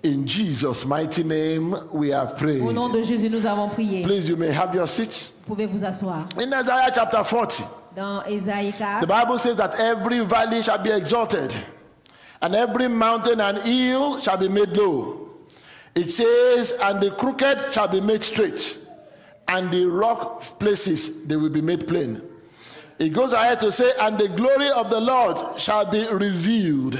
[0.04, 2.62] In Jesus' mighty name, we have prayed.
[2.62, 4.04] Au nom de Jésus, nous avons prié.
[4.04, 5.32] Please, you may have your seats.
[5.48, 6.28] Vous pouvez vous asseoir.
[6.40, 7.64] In Isaiah chapter 40,
[7.96, 11.54] Dans Ésaïe the Bible says that every valley shall be exalted,
[12.42, 15.30] and every mountain and hill shall be made low.
[15.94, 18.78] It says, and the crooked shall be made straight,
[19.48, 22.22] and the rock places they will be made plain.
[22.98, 26.98] It goes ahead to say, and the glory of the Lord shall be revealed.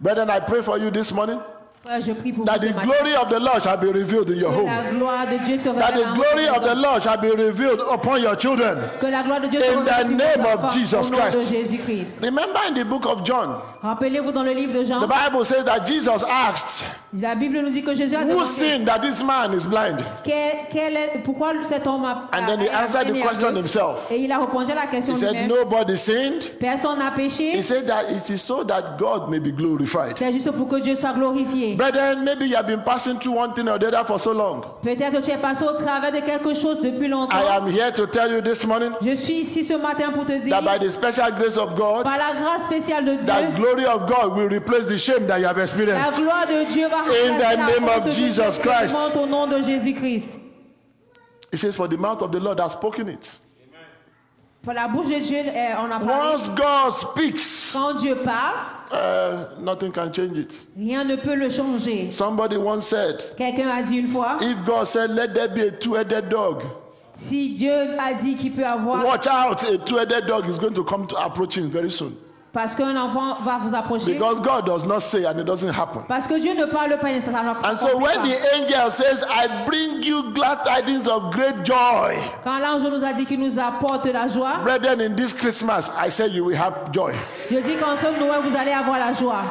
[0.00, 1.40] Brethren, I pray for you this morning
[1.84, 2.86] Frère, je prie pour that vous the ce matin.
[2.86, 4.66] glory of the Lord shall be revealed in your Que home.
[4.66, 6.82] la gloire de Dieu se That révèle the en glory votre of the maison.
[6.82, 8.78] Lord shall be revealed upon your children.
[9.00, 10.96] Que la gloire de Dieu se In the révèle sur name vos of enfants, Jesus
[10.96, 11.50] au nom de Christ.
[11.52, 12.18] Jésus-Christ.
[12.22, 15.64] Remember in the book of John, Rappelez-vous dans le livre de Jean, the Bible says
[15.64, 16.84] that Jesus asked,
[17.18, 20.04] la Bible nous dit que Jésus a Who demandé sinned that this man is blind?
[20.24, 24.10] quel, quel est, pourquoi cet homme a, And then he answered the est question himself.
[24.10, 25.48] Et il a répondu à la question He said.
[25.48, 26.58] Nobody sinned.
[26.58, 27.52] Personne n'a péché.
[27.56, 30.16] He said that it is so that God may be glorified.
[30.18, 31.76] C'est juste pour que Dieu soit glorifié.
[31.76, 34.62] Brethren, maybe you have been passing through one thing or the other for so long.
[34.82, 37.36] Peut-être que tu es passé au travers de quelque chose depuis longtemps.
[37.36, 40.32] I am here to tell you this morning Je suis ici ce matin pour te
[40.32, 43.32] dire, that by the special grace of God, par la grâce spéciale de Dieu,
[43.74, 46.16] glory of God will replace the shame that you have la experienced.
[46.18, 48.94] gloire de Dieu va In the la name of Jesus Christ.
[48.94, 50.36] au nom de Jésus-Christ.
[51.52, 53.30] It says, For the mouth of the Lord has spoken it.
[54.62, 56.32] Pour la bouche de Dieu, euh, on a parlé.
[56.34, 58.56] Once God speaks, Quand Dieu parle,
[58.92, 60.52] uh, nothing can change it.
[60.76, 62.10] rien ne peut le changer.
[62.10, 65.70] Somebody once said, Quelqu'un a dit une fois, If God said, Let there be a
[65.70, 66.64] two headed dog,
[67.14, 70.74] si Dieu a dit qu'il peut avoir, watch out, a two headed dog is going
[70.74, 72.16] to come to approaching very soon.
[72.58, 76.02] Parce qu'un enfant va vous approcher, Because God does not say and it doesn't happen.
[76.08, 77.54] parce que Dieu ne parle pas nécessairement.
[77.60, 78.26] ça And so when pas.
[78.26, 83.12] the angel says, I bring you glad tidings of great joy, Quand l'ange nous a
[83.12, 86.90] dit qu'il nous apporte la joie, brethren, in this Christmas, I said you will have
[86.92, 87.12] joy.
[87.48, 89.42] je dis qu'en ce Noël, vous allez avoir la joie.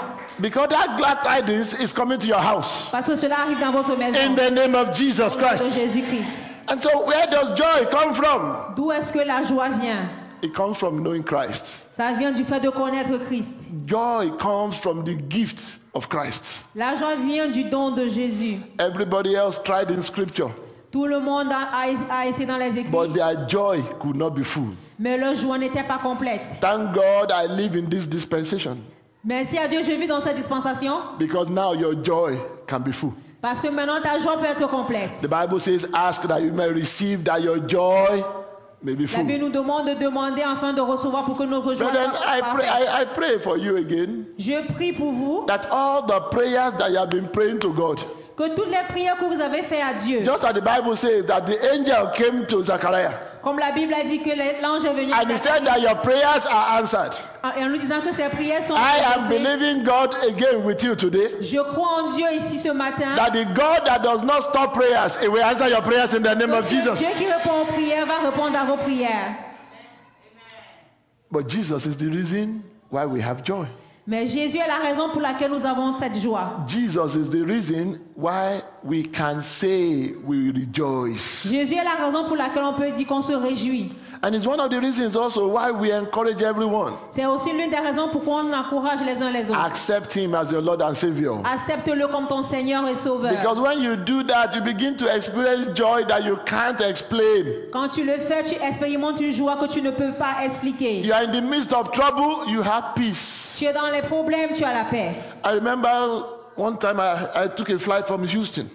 [0.41, 2.89] Because that glad tidings is coming to your house.
[2.91, 4.19] Parce que cela arrive dans votre maison.
[4.19, 5.75] In the name of Jesus nom de Christ.
[5.75, 6.27] Jésus-Christ.
[6.67, 8.73] And so where does joy come from?
[8.75, 10.09] D'où est-ce que la joie vient?
[10.41, 11.86] It comes from knowing Christ.
[11.97, 13.55] Ça vient du fait de connaître Christ.
[13.87, 15.59] Joy comes from the gift
[15.95, 16.63] of Christ.
[16.75, 18.59] La joie vient du don de Jésus.
[18.79, 20.51] Everybody else tried in scripture,
[20.91, 24.75] Tout le monde a, essayé dans les écrits, but their joy could not be full.
[24.99, 26.43] mais leur joie n'était pas complète.
[26.61, 28.77] Thank God I live in this dispensation
[29.25, 33.13] Merci à Dieu, je vis dans cette dispensation because now your joy can be full.
[33.41, 35.19] parce que maintenant ta joie peut être complète.
[35.23, 38.23] The Bible says, Ask that you may receive, that your joy
[38.83, 39.39] may be La Bible full.
[39.39, 42.65] nous demande de demander afin de recevoir pour que Brethren, soit I pray.
[42.67, 46.91] I, I pray for you again Je prie pour vous that all the prayers that
[46.91, 47.99] you have been praying to God,
[48.35, 51.25] que toutes les prières que vous avez faites à Dieu, just as the Bible says
[51.25, 53.13] that the angel came to Zachariah
[53.43, 56.45] comme la Bible a dit que l'ange est venu and he said that your prayers
[56.45, 57.13] are answered.
[57.57, 60.95] Et en nous disant que ces prières sont I am believing God again with you
[60.95, 63.15] today Je crois en Dieu ici ce matin.
[63.15, 66.33] that the God that does not stop prayers, He will answer your prayers in the
[66.35, 66.99] name of Jesus.
[66.99, 69.35] Dieu qui répond aux prières va répondre à vos prières.
[71.31, 73.67] But Jesus is the reason why we have joy.
[74.09, 76.59] Mais Jésus est la raison pour laquelle nous avons cette joie.
[76.65, 81.45] Jesus is the reason why we can say we rejoice.
[81.45, 83.91] Jésus est la raison pour laquelle on peut dire qu'on se réjouit.
[84.23, 87.77] And it's one of the reasons also why we encourage everyone C'est aussi l'une des
[87.77, 89.59] raisons pourquoi on encourage les uns les autres.
[89.59, 91.39] accept Him as your Lord and Savior.
[91.45, 93.31] Accepte-le comme ton Seigneur et Sauveur.
[93.31, 97.69] Because when you do that, you begin to experience joy that you can't explain.
[97.71, 101.01] Quand tu le fais, tu expérimentes une joie que tu ne peux pas expliquer.
[101.01, 103.55] You are in the midst of trouble, you have peace.
[103.57, 105.11] Tu es dans les problèmes, tu as la paix.
[105.43, 106.23] I remember
[106.55, 108.67] one time I, I took a flight from Houston.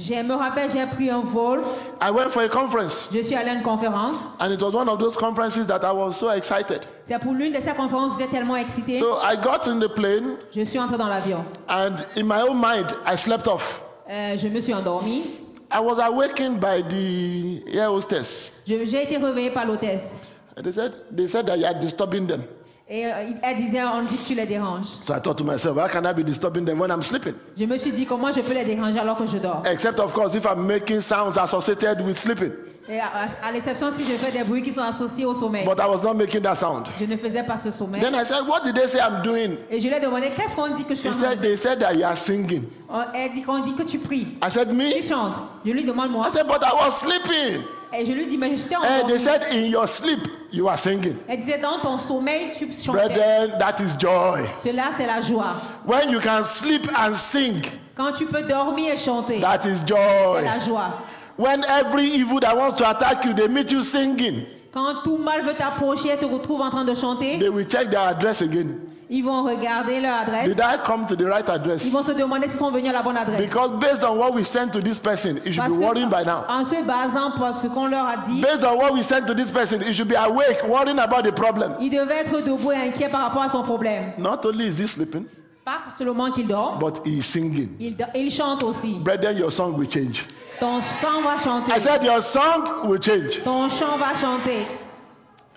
[0.00, 1.60] Je me rappelle, j'ai pris un vol.
[2.00, 4.30] I went for a conference, Je suis allé à une conférence.
[4.38, 6.82] and it was one of those conferences that I was so excited.
[7.04, 9.00] C'est pour l'une de ces conférences, j'étais tellement excitée.
[9.00, 11.44] So I got in the plane, Je suis entrée dans l'avion.
[11.68, 13.82] and in my own mind, I slept off.
[14.08, 15.24] Euh, je me suis endormie.
[15.72, 18.52] I was awakened by the air hostess.
[18.66, 20.14] J'ai été réveillée par l'hôtesse.
[20.62, 22.42] They said they said that you are disturbing them.
[22.90, 23.10] Et euh,
[23.42, 24.86] elle disait, on dit que tu les déranges.
[25.06, 27.34] So I thought to myself, how can I be disturbing them when I'm sleeping?
[27.58, 30.14] Je me suis dit, comment je peux les déranger alors que je dors Except of
[30.14, 32.52] course if I'm making sounds associated with sleeping.
[32.90, 33.10] Et à,
[33.46, 35.64] à l'exception si je fais des bruits qui sont associés au sommeil.
[35.66, 36.86] But I was not making that sound.
[36.98, 38.00] Je ne faisais pas ce sommeil.
[38.00, 39.58] Then I said, what did they say I'm doing?
[39.70, 41.38] Et je lui ai demandé, qu'est-ce qu'on dit que je suis He en train said
[41.40, 42.64] de they said that you are singing.
[42.88, 44.38] On- Elle dit qu'on dit que tu pries.
[44.42, 44.90] I said me?
[44.94, 45.36] Tu chantes.
[45.66, 46.28] Je lui demande moi.
[46.28, 47.60] I said but I was sleeping.
[47.92, 50.20] Et je lui dis, mais je t'ai Eh, they said in your sleep
[50.52, 51.16] you are singing.
[51.28, 53.06] Elle disait, dans ton sommeil, tu chantais.
[53.08, 54.46] Brethren, that is joy.
[54.58, 55.54] Cela, c'est la joie.
[55.86, 57.62] When you can sleep and sing,
[57.96, 60.44] Quand tu peux dormir et chanter, that is c'est joy.
[60.44, 60.98] la joie.
[61.38, 65.42] When every evil that wants to attack you, they meet you singing, Quand tout mal
[65.42, 68.74] veut t'approcher te retrouve en train de chanter, they will check their address again.
[69.08, 70.48] ils vont regarder leur adresse.
[70.48, 71.84] Did I come to the right address?
[71.84, 73.40] Ils vont se demander s'ils sont venus à la bonne adresse.
[73.40, 76.24] Because based on what we sent to this person, you should Parce be worrying by
[76.24, 76.44] now.
[76.48, 79.32] en se basant sur ce qu'on leur a dit, Based on what we sent to
[79.34, 81.72] this person, you should be awake, worrying about the problem.
[81.80, 84.12] il devait être debout et inquiet par rapport à son problème.
[84.18, 85.24] Not only is he sleeping,
[85.64, 87.70] Pas seulement qu'il dort, but he is singing.
[87.80, 88.98] il, il chante aussi.
[89.00, 90.26] Brethren, your song will change.
[90.60, 91.72] Ton chant va chanter.
[91.72, 93.42] I said your song will change.
[93.44, 94.64] Ton chant va chanter.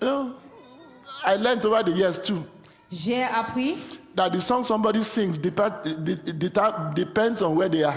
[0.00, 0.30] You know,
[1.24, 2.44] I learned over the years too
[2.90, 3.76] J'ai appris,
[4.16, 7.96] that the song somebody sings depend, de- de- de- depends on where they are.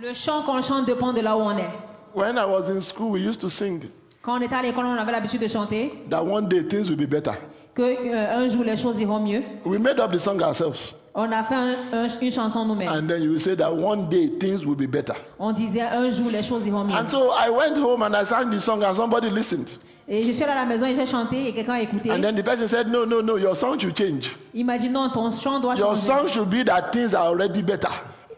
[0.00, 1.70] le chant qu'on chante dépend de là où on est.
[2.14, 3.84] When I was in school, we used to sing
[4.22, 6.96] Quand on était à l'école, on avait l'habitude de chanter that one day things will
[6.96, 7.32] be better.
[7.74, 9.42] que euh, un jour les choses iront mieux.
[9.64, 10.92] We made up the song ourselves.
[11.18, 11.74] On a fait un-
[12.04, 12.88] un- une chanson nous-mêmes.
[12.90, 15.14] And then you say that one day things will be better.
[15.38, 16.94] On disait un jour les choses iront mieux.
[16.94, 19.66] And so I went home and I sang the song and somebody listened.
[20.08, 22.10] Et je suis allée à la maison et j'ai chanté et quelqu'un a écouté.
[22.12, 24.36] And then the person said, No, no, no, your song should change.
[24.54, 26.06] Il m'a dit non, ton chant doit Your changer.
[26.06, 27.88] song should be that things are already better.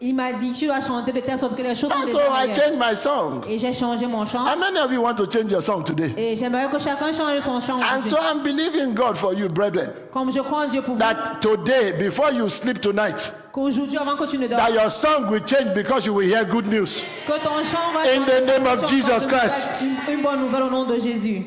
[0.01, 2.13] Il m'a dit tu dois chanter de telle sorte que les choses sont And déjà
[2.13, 3.41] so I changed my song.
[3.49, 4.45] Et j'ai changé mon chant.
[4.45, 6.13] How many of you want to change your song today?
[6.15, 7.81] Et j'aimerais que chacun change son chant.
[7.81, 10.99] And so I'm believing God for you, brethren, Comme je crois en Dieu pour vous,
[11.01, 15.29] that today, before you sleep tonight, qu'aujourd'hui, avant que tu ne that dormes, your song
[15.29, 17.01] will change because you will hear good news.
[17.27, 18.39] que ton chant va In changer.
[18.39, 19.67] the name of Jesus Christ.
[20.07, 21.43] une bonne nouvelle au nom de Jésus.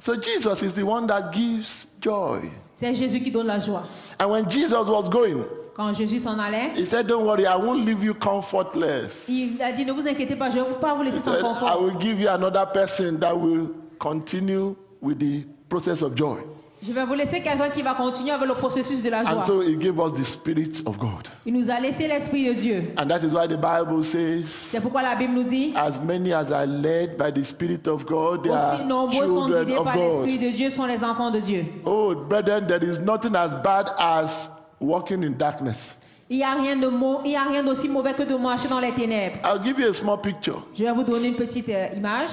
[0.00, 2.40] So Jesus is the one that gives joy.
[2.74, 3.84] C'est Jésus qui donne la joie.
[4.20, 5.44] And when Jesus was going,
[5.78, 9.28] Quand Jésus s'en allait, he said, Don't worry, I won't leave you comfortless.
[9.28, 11.32] il a dit ne vous inquiétez pas, je ne vais pas vous He laisser sans
[11.34, 11.80] said, I confort.
[11.82, 13.68] will give you another person that will
[14.00, 16.38] continue with the process of joy.
[16.84, 19.46] Je vais vous laisser quelqu'un qui va continuer avec le processus de la And joie.
[19.46, 21.28] so he gave us the Spirit of God.
[21.46, 22.84] Il nous a laissé l'Esprit de Dieu.
[22.96, 26.32] And that is why the Bible says, C'est pourquoi la Bible nous dit As many
[26.32, 29.76] as are led by the Spirit of God, they aussi are nombreux sont children guidés
[29.78, 30.46] of par l'Esprit God.
[30.46, 31.64] de Dieu, sont les enfants de Dieu.
[31.84, 34.48] Oh, brethren, there is nothing as bad as
[34.80, 35.96] walking in darkness.
[36.30, 36.90] Il n'y a rien de
[37.24, 39.38] il y a rien d'aussi mauvais que de marcher dans les ténèbres.
[39.44, 42.30] I'll give you a small picture Je vais vous donner une petite euh, image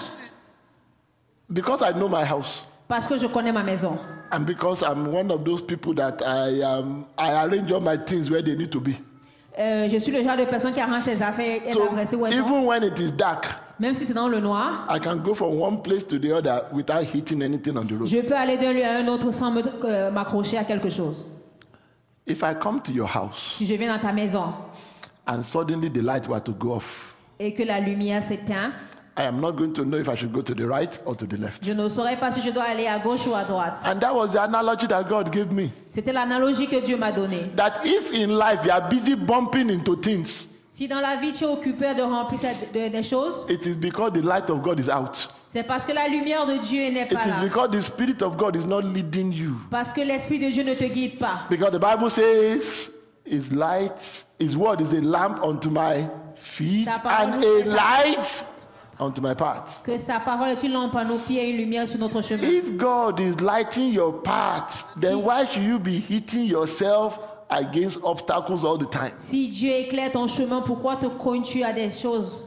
[1.50, 2.66] because I know my house.
[2.88, 3.98] parce que je connais ma maison.
[4.32, 8.30] And because I'm one of those people that I um, I arrange all my things
[8.30, 8.96] where they need to be.
[9.58, 12.26] Euh, je suis le genre de personne qui arrange ses affaires et So l'adresser où
[12.26, 12.46] elles sont.
[12.46, 13.46] even when it is dark,
[13.80, 16.64] Même si c'est dans le noir, I can go from one place to the other
[16.74, 18.08] without hitting anything on the road.
[18.08, 19.56] je peux aller d'un lieu à un autre sans
[19.86, 21.26] euh, m'accrocher à quelque chose.
[22.28, 24.54] If I come to your house Si je viens dans ta maison
[25.28, 28.72] and suddenly the light were to go off, et que la lumière s'éteint,
[29.18, 31.26] I am not going to know if I should go to the right or to
[31.26, 31.64] the left.
[31.64, 33.78] je ne saurais pas si je dois aller à gauche ou à droite.
[33.86, 35.70] And that was the analogy that God gave me.
[35.90, 37.50] C'était l'analogie que Dieu m'a donnée.
[37.56, 41.46] That if in life you are busy bumping into things, Si dans la vie tu
[41.46, 44.80] es occupé de remplir cette- de- des choses, it is because the light of God
[44.80, 45.28] is out.
[45.56, 47.40] C'est parce que la lumière de Dieu n'est It pas is là.
[47.42, 49.56] because the Spirit of God is not leading you.
[49.72, 51.44] Parce que l'Esprit de Dieu ne te guide pas.
[51.50, 52.92] Because the Bible says,
[53.26, 58.44] His light, His word is a lamp unto my feet Ta parole and a light
[59.00, 59.82] unto my path.
[59.86, 62.44] Que sa parole est une lampe à nos pieds et une lumière sur notre chemin.
[62.44, 67.18] If God is lighting your path, then why should you be hitting yourself
[67.50, 69.14] against obstacles all the time?
[69.20, 72.45] Si Dieu éclaire ton chemin, pourquoi te cognes-tu à des choses?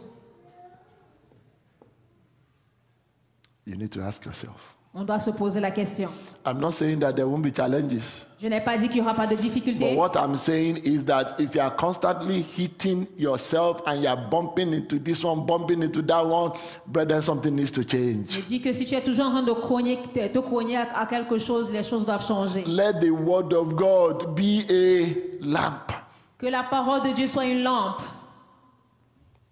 [3.68, 4.74] You need to ask yourself.
[4.94, 6.08] On doit se poser la question.
[6.46, 8.02] I'm not saying that there won't be challenges.
[8.40, 9.94] Je n'ai pas dit qu'il n'y aura pas de But difficultés.
[9.94, 14.72] what I'm saying is that if you are constantly hitting yourself and you are bumping
[14.72, 16.52] into this one, bumping into that one,
[16.86, 18.46] brethren, something needs to Je change.
[18.46, 21.04] dis que si tu es toujours en train de cogner, te, te cogner à, à
[21.04, 22.64] quelque chose, les choses doivent changer.
[22.66, 25.92] Let the word of God be a lamp.
[26.38, 28.00] Que la parole de Dieu soit une lampe.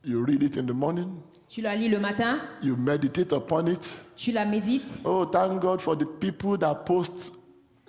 [0.05, 1.11] You read it in the morning,
[1.48, 3.87] Tu la lis le matin, you meditate upon it.
[4.16, 4.98] Tu la médites.
[5.05, 7.33] Oh, thank God for the people that post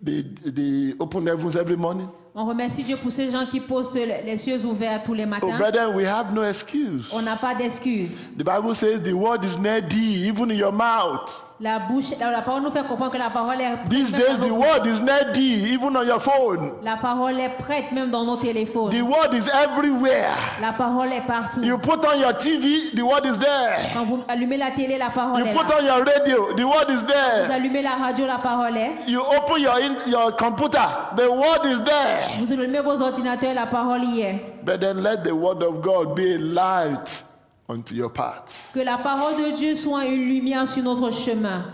[0.02, 2.10] the, the open heavens every morning.
[2.36, 5.52] On remercie Dieu pour ces gens qui postent les les cieux ouverts tous les Oh,
[5.58, 7.10] brethren, we have no excuse.
[7.12, 8.16] On n'a pas d'excuses.
[8.38, 11.47] The Bible says the word is near thee, even in your mouth.
[11.60, 14.48] La bouche, la, la parole nous fait comprendre que la parole est These prête days,
[14.48, 16.74] the word is near thee, even on your phone.
[16.84, 18.92] La parole est prête même dans nos téléphones.
[18.92, 20.36] The word is everywhere.
[20.62, 21.64] La parole est partout.
[21.64, 23.76] You put on your TV, the word is there.
[23.94, 25.78] Quand vous allumez la télé, la parole You est put là.
[25.80, 27.52] on your radio, the word is Vous there.
[27.52, 28.92] allumez la radio, la parole est.
[29.08, 32.38] You open your in, your computer, the word is there.
[32.40, 34.46] Vous allumez vos ordinateurs, la parole y est.
[34.64, 37.24] But then let the word of God be a light
[37.70, 38.72] unto your path.
[38.74, 41.66] Que la parole de Dieu soit une lumière sur notre chemin.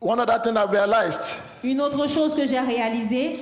[0.00, 3.38] One other thing I've realized Une autre chose que j'ai réalisée,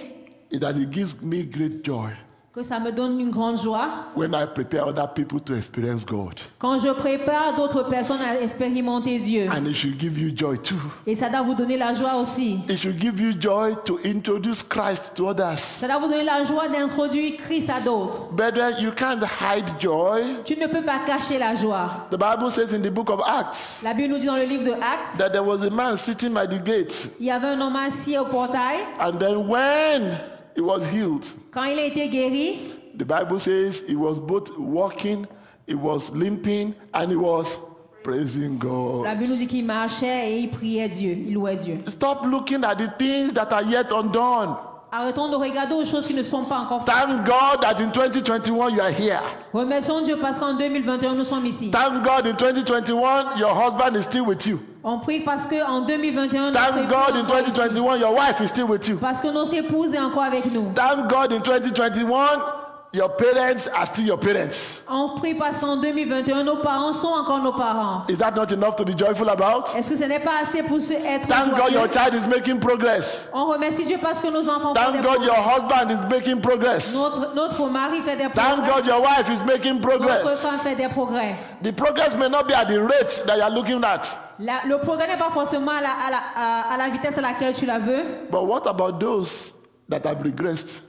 [0.50, 2.10] is that it gives me great joy
[2.54, 6.34] que ça me donne une grande joie when I prepare other people to experience God.
[6.58, 9.48] quand je prépare d'autres personnes à expérimenter Dieu.
[9.50, 10.74] And it should give you joy too.
[11.06, 12.58] Et ça doit vous donner la joie aussi.
[12.68, 15.56] It should give you joy to introduce Christ to others.
[15.58, 18.30] Ça doit vous donner la joie d'introduire Christ à d'autres.
[18.32, 20.20] Brethren, you can't hide joy.
[20.44, 22.06] Tu ne peux pas cacher la joie.
[22.10, 24.64] The Bible says in the book of Acts La Bible nous dit dans le livre
[24.64, 27.60] de Actes, that there was a man sitting by the gate, il y avait un
[27.62, 28.80] homme assis au portail.
[29.00, 30.18] and then when
[30.54, 32.58] he was healed, Quand il a été guéri,
[32.96, 35.26] the Bible says he was both walking,
[35.66, 37.58] he was limping, and he was
[38.02, 39.04] praising God.
[39.04, 39.14] la.
[39.14, 41.78] Bible nous dit qu'il marchait et il priait Dieu, il louait Dieu.
[41.88, 44.56] Stop looking at the things that are yet undone.
[44.94, 46.94] Arrêtons de regarder aux choses qui ne sont pas encore faites.
[46.94, 49.22] Thank God that in 2021 you are here.
[49.54, 51.70] Remercions Dieu parce qu'en 2021, nous sommes ici.
[51.70, 54.60] Thank God in 2021 your husband is still with you.
[54.84, 57.52] On prie parce qu'en 2021, notre Thank épouse God est in encore ici.
[57.52, 58.98] 2021 your wife is still with you.
[58.98, 60.70] Parce que notre épouse est encore avec nous.
[60.74, 62.61] Thank God in 2021
[62.94, 64.82] your parents are still your parents.
[64.88, 68.04] On prie parce qu'en 2021, nos parents sont encore nos parents.
[68.08, 69.74] Is that not enough to be joyful about?
[69.74, 72.60] Est-ce que ce n'est pas assez pour se être Thank God your child is making
[72.60, 73.28] progress.
[73.32, 75.54] On remercie Dieu parce que nos enfants font Thank des God your progrès.
[75.54, 76.94] husband is making progress.
[76.94, 78.70] Notre, notre mari fait des Thank progrès.
[78.74, 80.40] God your wife is making Notre progress.
[80.42, 81.36] femme fait des progrès.
[81.62, 84.02] The progress may not be at the rate that you are looking at.
[84.38, 87.54] La- le progrès n'est pas forcément à la, à, la, à la vitesse à laquelle
[87.54, 88.02] tu la veux.
[88.30, 89.54] But what about those
[89.88, 90.82] that have regressed?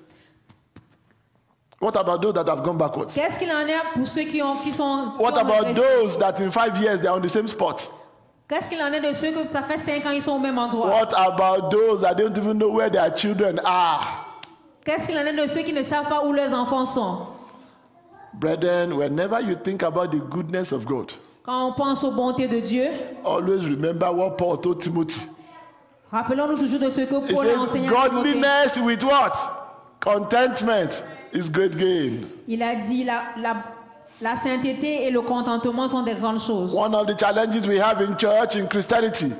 [1.83, 3.13] What about those that have gone backwards?
[3.13, 5.11] Qu'est-ce qu'il en est pour ceux qui, ont, qui sont...
[5.19, 5.81] What qui ont about régressé?
[6.01, 7.91] those that in five years they are on the same spot?
[8.47, 10.57] Qu'est-ce qu'il en est de ceux que ça fait 5 ans ils sont au même
[10.57, 10.87] endroit?
[10.87, 14.25] What about those that don't even know where their children are?
[14.85, 17.17] Qu'est-ce qu'il en est de ceux qui ne savent pas où leurs enfants sont?
[18.35, 21.11] Brethren, whenever you think about the goodness of God,
[21.45, 22.87] Quand on pense aux bontés de Dieu,
[23.25, 25.19] always remember what Paul told Timothy.
[26.13, 28.31] rappelons-nous toujours de ce que He Paul a says, enseigné à Timothée.
[28.33, 29.33] Godliness with what?
[29.99, 32.25] Contentment is great gain.
[32.47, 33.55] Il a dit la, la,
[34.21, 36.73] la sainteté et le contentement sont des grandes choses.
[36.75, 39.31] One of the challenges we have in church, in Christianity,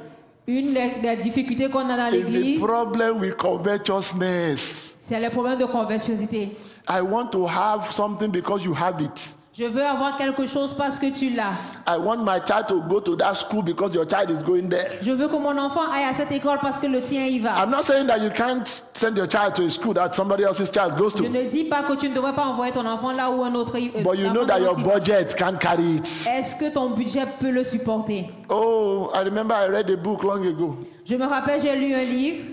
[0.48, 4.96] Une des, des difficultés qu'on a dans is the l'église, problem with covetousness.
[5.02, 6.56] c'est le problème de conversiosité.
[6.90, 9.34] I want to have something because you have it.
[9.56, 11.54] Je veux avoir quelque chose parce que tu l'as.
[11.86, 14.88] I want my child to go to that school because your child is going there.
[15.04, 17.52] Je veux que mon enfant aille à cette école parce que le tien y va.
[17.64, 20.72] I'm not saying that you can't send your child to a school that somebody else's
[20.72, 23.12] child goes Je to, ne dis pas que tu ne devrais pas envoyer ton enfant
[23.12, 26.26] là où un autre y- euh, but you know that your budget can't carry it.
[26.28, 28.26] Est-ce que ton budget peut le supporter?
[28.50, 30.78] Oh, I remember I read a book long ago.
[31.06, 32.44] Je me rappelle, j'ai lu un livre.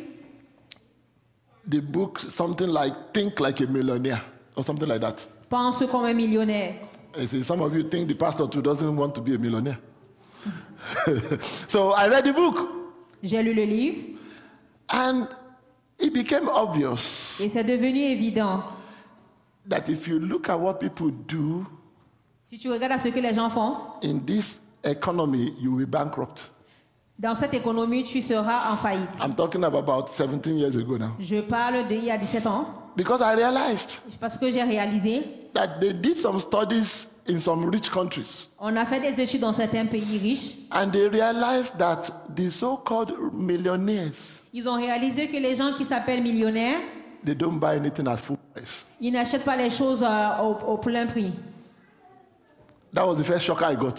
[1.67, 4.21] The book, something like Think Like a Millionaire
[4.55, 5.27] or something like that.
[5.49, 6.75] Pense comme un millionnaire.
[7.19, 9.79] I see some of you think the pastor too doesn't want to be a millionaire.
[11.69, 12.57] so I read the book
[13.23, 14.19] J'ai lu le livre
[14.89, 15.27] and
[15.99, 18.63] it became obvious et c'est devenu évident.
[19.69, 21.67] that if you look at what people do
[22.45, 25.89] Si tu regardes à ce que les gens font, in this economy, you will be
[25.91, 26.51] bankrupt.
[27.19, 29.21] dans cette économie, tu seras en faillite.
[29.23, 31.13] I'm talking about about 17 years ago now.
[31.21, 35.23] Je parle d'il y a 17 ans Because I realized parce que j'ai réalisé,
[35.55, 39.53] that they did some studies in some rich countries on a fait des études dans
[39.53, 40.59] certains pays riches.
[40.73, 44.13] and they realized that the so-called millionaires
[44.53, 46.81] Ils ont réalisé que les gens qui s'appellent millionnaires,
[47.25, 48.67] they don't buy anything at full price.
[49.01, 51.33] ils n'achètent pas les choses euh, au, au plein prix.
[52.93, 53.95] That was the first shock I got.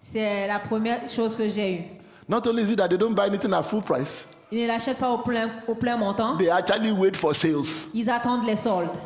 [0.00, 1.84] C'est la première chose que j'ai eue.
[2.28, 4.98] Not only is it that they don't buy anything at full price, Ils ne l'achètent
[4.98, 6.36] pas au plein, au plein montant.
[6.36, 7.88] they actually wait for sales.
[7.92, 8.96] Ils attendent les soldes.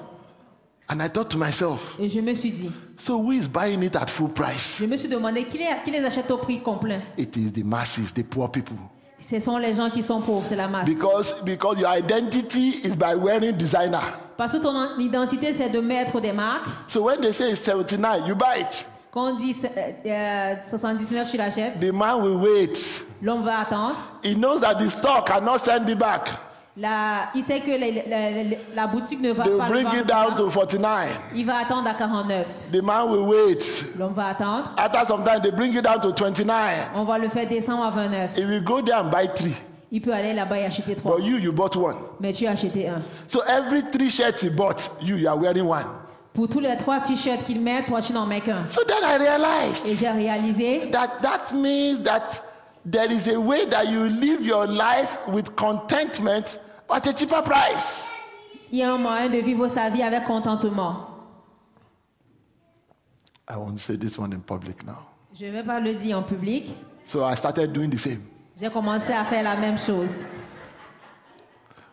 [0.88, 3.94] And I thought to myself, Et je me suis dit, so who is buying it
[3.94, 4.78] at full price?
[4.80, 7.00] je me suis demandé qui les, qui les achète au prix complet?
[7.16, 8.76] It is the masses, the poor people.
[9.20, 10.86] Ce sont les gens qui sont pauvres, c'est la masse.
[10.86, 14.00] Because because your identity is by wearing designer.
[14.36, 16.66] Parce que ton identité, c'est de mettre des marques.
[16.88, 18.88] So when they say it's 79, you buy it.
[19.12, 21.78] Quand on dit euh, euh, 79, tu l'achètes.
[21.80, 23.04] The man will wait.
[23.22, 23.96] L'homme va attendre.
[24.24, 26.28] He knows that the store cannot send it back.
[26.76, 30.34] La- il sait que les- les- la boutique ne va They pas bring it down
[30.36, 31.20] to 49.
[31.34, 32.46] Il va attendre à 49.
[32.72, 33.84] The man will wait.
[33.98, 34.70] L'homme va attendre.
[34.76, 36.90] After some time, they bring it down to 29.
[36.94, 38.36] On va le faire descendre à 29.
[38.36, 39.54] He will go there and buy three.
[39.92, 41.16] Il peut aller là-bas et acheter trois.
[41.16, 41.96] But you, you bought one.
[42.20, 43.02] Mais tu as acheté un.
[43.26, 45.84] So every three shirts he bought, you, you are wearing one.
[46.32, 48.68] Pour tous les trois t-shirts qu'il met, toi tu n'en mets qu'un.
[48.68, 52.22] So then I Et realized j'ai réalisé that that means that
[52.84, 56.58] there is a way that you live your life with contentment
[56.90, 58.06] at a cheaper price.
[58.70, 61.06] qu'il y a un moyen de vivre sa vie avec contentement.
[63.48, 65.08] I won't say this one in public now.
[65.34, 66.70] Je ne vais pas le dire en public.
[67.04, 68.22] So I started doing the same.
[68.60, 70.22] J'ai commencé à faire la même chose.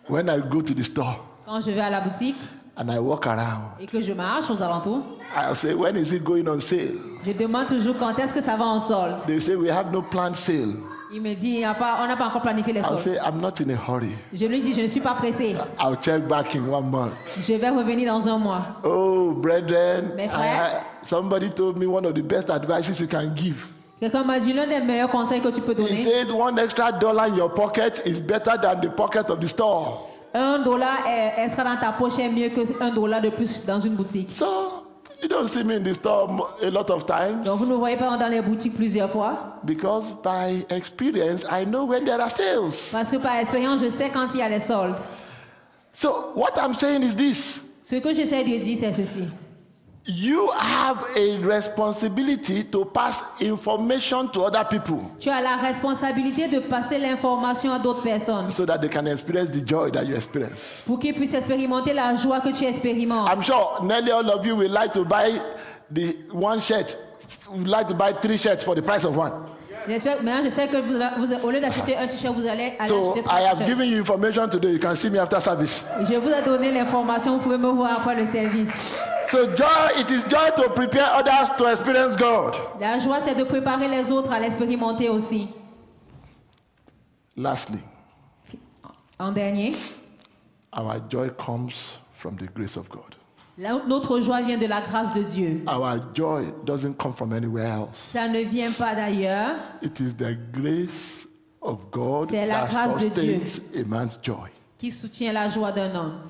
[0.07, 2.35] When I go to the store, Quand je vais à la boutique,
[2.77, 5.01] and I walk around, et que je marche aux alentours,
[5.35, 6.95] I'll say, when is it going on sale?
[7.25, 9.17] je demande toujours quand est-ce que ça va en solde.
[9.27, 10.75] They say, we have no planned sale.
[11.09, 12.99] Il me dit, il y a pas, on n'a pas encore planifié les I'll soldes.
[12.99, 14.11] say, I'm not in a hurry.
[14.33, 15.55] Je lui dis, je ne suis pas pressé.
[15.79, 17.13] I'll check back in one month.
[17.47, 18.61] Je vais revenir dans un mois.
[18.83, 20.83] Oh, brethren, Mes I- frères.
[21.03, 23.67] somebody told me one of the best advices you can give.
[24.01, 26.91] Quelqu'un m'a dit, l'un des meilleurs conseils que tu peux He donner, said one extra
[26.91, 30.07] dollar in your pocket is better than the pocket of the store.
[30.37, 33.65] Un dollar est- elle sera dans ta poche est mieux que un dollar de plus
[33.65, 34.31] dans une boutique.
[34.31, 34.45] So
[35.21, 37.71] you don't see me in the store mo- a lot of times Donc vous ne
[37.71, 39.57] me voyez pas dans les boutiques plusieurs fois.
[39.63, 42.89] because by experience I know when there are sales.
[42.91, 44.95] Parce que par expérience, je sais quand il y a les soldes.
[45.93, 47.61] So what I'm saying is this.
[47.81, 49.23] Ce que j'essaie de dire, c'est ceci.
[50.09, 56.59] You have a responsibility to pass information to other people Tu as la responsabilité de
[56.59, 60.83] passer l'information à d'autres personnes so that they can experience the joy that you experience.
[60.85, 63.27] pour qu'ils puissent expérimenter la joie que tu expérimentes.
[63.29, 65.41] I'm sure nearly all of you will like to buy
[65.91, 66.97] the one shirt,
[67.51, 69.33] would like to buy three shirts for the price of one.
[69.89, 72.87] J'espère- Maintenant, je sais que vous, vous- au lieu d'acheter un t-shirt, vous allez aller
[72.89, 74.71] So acheter trois I have given you information today.
[74.73, 75.83] You can see me after service.
[76.01, 79.01] Je vous ai donné l'information, vous pouvez me voir après le service.
[79.29, 82.55] So joy, it is joy to prepare others to experience God.
[82.79, 85.49] La joie, c'est de préparer les autres à l'expérimenter aussi.
[87.35, 87.79] Lastly,
[89.19, 89.73] En dernier,
[90.73, 91.73] our joy comes
[92.13, 93.15] from the grace of God.
[93.57, 95.63] notre joie vient de la grâce de Dieu.
[95.67, 97.97] Our joy doesn't come from anywhere else.
[98.13, 99.55] Ça ne vient pas d'ailleurs.
[99.81, 101.27] It is the grace
[101.61, 103.41] of God C'est la that grâce de Dieu.
[103.75, 104.49] a man's joy.
[104.77, 106.21] qui soutient la joie d'un homme.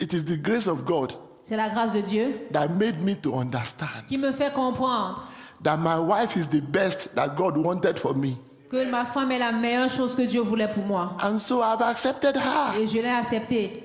[0.00, 1.14] It is the grace of God
[1.44, 5.26] C'est la grâce de Dieu that made me to understand qui me fait comprendre
[5.64, 8.36] that my wife is the best that God wanted for me.
[8.70, 11.16] que ma femme est la meilleure chose que Dieu voulait pour moi.
[11.22, 12.80] And so I've accepted her.
[12.80, 13.82] Et je l'ai acceptée.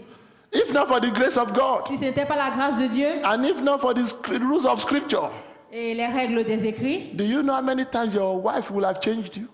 [0.54, 3.08] If not for the grace of God, Si ce n'était pas la grâce de Dieu
[3.26, 4.06] and if not for the
[4.40, 5.30] rules of Scripture,
[5.74, 9.02] et les règles des écrits, do you know how many times your wife will have
[9.02, 9.48] changed you?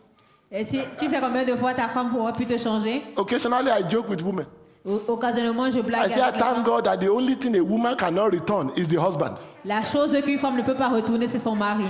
[0.52, 3.04] et si, tu sais combien de fois ta femme aurait pu te changer?
[3.18, 4.46] Occasionally, I joke with women.
[4.86, 6.12] Occasionnellement, je I blague.
[6.12, 6.66] say, I avec les thank.
[6.66, 9.38] God that the only thing a woman cannot return is the husband.
[9.64, 11.86] La chose qu'une femme ne peut pas retourner, c'est son mari.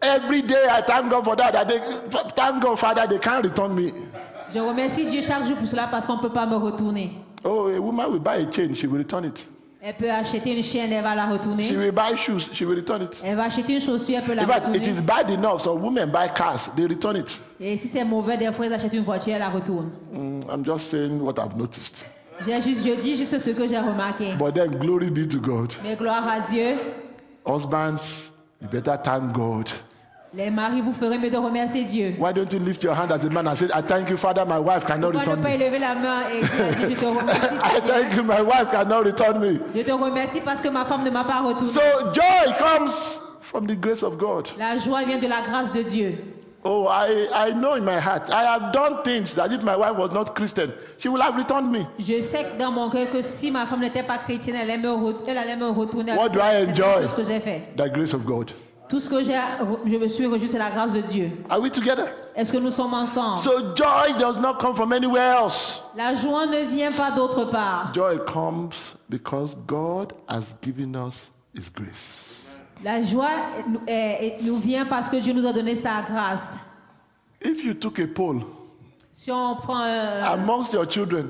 [0.00, 1.52] Every day, I thank God for that.
[1.52, 1.78] that they,
[2.36, 3.92] thank God, Father, they can't return me.
[4.54, 7.12] Je remercie Dieu chaque jour pour cela parce qu'on ne peut pas me retourner.
[7.44, 9.46] Oh, a woman will buy a chain, she will return it.
[9.80, 11.76] Elle peut acheter une chaîne, elle va la She retourner.
[11.76, 13.16] will buy shoes, she will return it.
[13.22, 15.02] Elle va acheter une chaussure, elle peut la In fact, it is retourner.
[15.06, 15.60] bad enough.
[15.62, 17.40] Some women buy cars, they return it.
[17.60, 19.90] Et si c'est mauvais, des fois, ils achètent une voiture, elle la retourne.
[20.12, 22.04] Mm, I'm just saying what I've noticed.
[22.44, 24.34] J'ai juste, je dis juste ce que j'ai remarqué.
[24.38, 25.72] But then, glory be to God.
[25.84, 26.74] Mais gloire à Dieu,
[27.46, 29.68] Husbands, you better thank God.
[30.34, 32.14] Les maris, vous ferez mieux de remercier Dieu.
[32.18, 34.44] Why don't you lift your hand as a man and say, I thank you, Father,
[34.44, 35.54] my wife cannot Pourquoi return ne pas me.
[35.54, 39.40] élever la main et dire je te remercie, I thank you, my wife cannot return
[39.40, 39.60] me.
[39.74, 41.68] Je te remercie parce que ma femme ne m'a pas retourné.
[41.68, 41.80] So
[42.12, 44.48] joy comes from the grace of God.
[44.58, 46.18] La joie vient de la grâce de Dieu.
[46.64, 49.96] Oh, I, I know in my heart, I have done things that if my wife
[49.96, 51.86] was not Christian, she would have returned me.
[51.98, 55.56] Je sais que dans mon cœur que si ma femme n'était pas chrétienne, elle, allait
[55.56, 56.12] me retourner.
[56.12, 57.04] What do I enjoy?
[57.04, 57.62] Tout ce que j'ai fait.
[57.76, 58.50] The grace of God.
[58.88, 59.38] Tout ce que j'ai,
[59.86, 61.30] je me suis reçu, c'est la grâce de Dieu.
[61.50, 62.06] Are we together?
[62.34, 63.42] Est-ce que nous sommes ensemble?
[63.42, 65.82] So joy does not come from anywhere else.
[65.94, 67.92] La joie ne vient pas d'autre part.
[67.92, 68.72] Joy comes
[69.10, 72.24] because God has given us His grace.
[72.84, 73.28] La joie
[74.42, 76.56] nous, vient parce que Dieu nous a donné sa grâce.
[77.42, 78.42] If you took a poll
[79.12, 81.26] Si on prend, euh, amongst your children,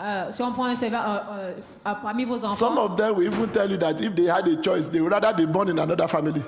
[0.00, 1.52] euh, si on prend un serveur euh,
[1.86, 4.48] euh, parmi vos enfants, some of them will even tell you that if they had
[4.48, 6.42] a choice, they would rather be born in another family.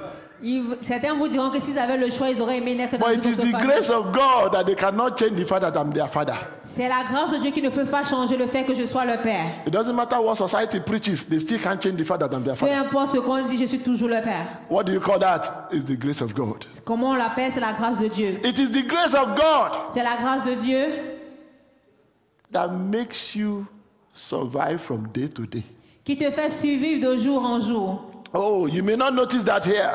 [0.82, 3.24] Certains vous diront que s'ils avaient le choix, ils auraient aimé naître dans But it
[3.26, 6.34] is the grace of God that they cannot change the fact that I'm their father.
[6.66, 9.04] C'est la grâce de Dieu qui ne peut pas changer le fait que je sois
[9.04, 9.44] le père.
[9.66, 12.54] It doesn't matter what society preaches, they still can't change the fact that I'm their
[12.56, 12.74] Peu father.
[12.74, 14.46] importe ce qu'on dit, je suis toujours le père.
[14.70, 15.68] What do you call that?
[15.70, 16.64] It's the grace of God.
[16.86, 17.52] Comment on l'appelle?
[17.52, 18.40] C'est la grâce de Dieu.
[18.44, 20.86] It is the grace of God C'est la grâce de Dieu
[22.52, 23.66] that makes you
[24.14, 25.64] survive from day to day.
[26.04, 28.02] qui te fait survivre de jour en jour.
[28.34, 29.92] Oh, you may not notice that here.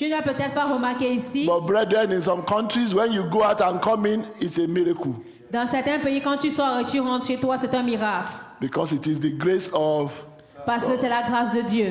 [0.00, 3.60] Tu n'as peut-être pas remarqué ici, But brethren, in some countries, when you go out
[3.60, 5.12] and come in, it's a miracle.
[5.52, 8.32] dans certains pays, quand tu sors et tu rentres chez toi, c'est un miracle.
[8.62, 10.10] Because it is the grace of
[10.64, 11.88] Parce que c'est la grâce de Dieu.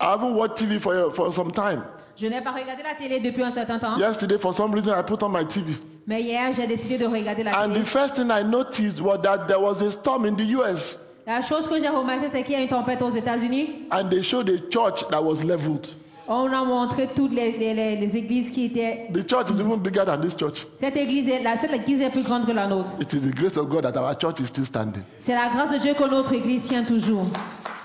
[0.00, 1.84] I haven't watched TV for, for some time.
[2.16, 5.02] Je n'ai pas regardé la télé depuis un certain temps, Yesterday, for some reason, I
[5.02, 5.72] put on my TV.
[6.08, 7.80] mais hier, j'ai décidé de regarder la And télé.
[7.82, 10.98] the first thing I noticed was that there was a storm in the US.
[11.28, 14.24] La chose que j'ai remarqué, c'est qu'il y a une tempête aux États-Unis And they
[14.24, 15.86] showed a church that was leveled.
[16.26, 19.08] On a montré toutes les, les- les- les églises qui étaient.
[19.12, 20.66] The church is even bigger than this church.
[20.74, 22.92] Cette église, est, la, cette église est plus grande que la nôtre.
[23.00, 25.02] It is the grace of God that our church is still standing.
[25.20, 27.26] C'est la grâce de Dieu que notre église tient toujours.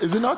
[0.01, 0.37] Is it not?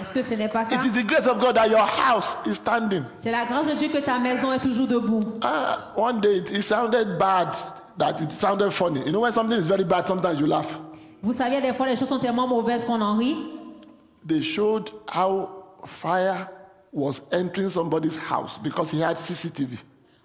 [0.00, 0.74] Est-ce que ce n'est pas ça?
[0.74, 3.04] It is the grace of God that your house is standing.
[3.18, 5.22] C'est la grâce de Dieu que ta maison est toujours debout.
[5.42, 7.54] Ah, one day it, it sounded bad
[7.98, 9.00] that it sounded funny.
[9.06, 10.80] You know, when something is very bad, sometimes you laugh.
[11.22, 13.36] Vous savez, des fois, les choses sont tellement mauvaises qu'on en rit.
[14.26, 15.48] They showed how
[15.86, 16.48] fire
[16.92, 19.78] was entering somebody's house because he had CCTV.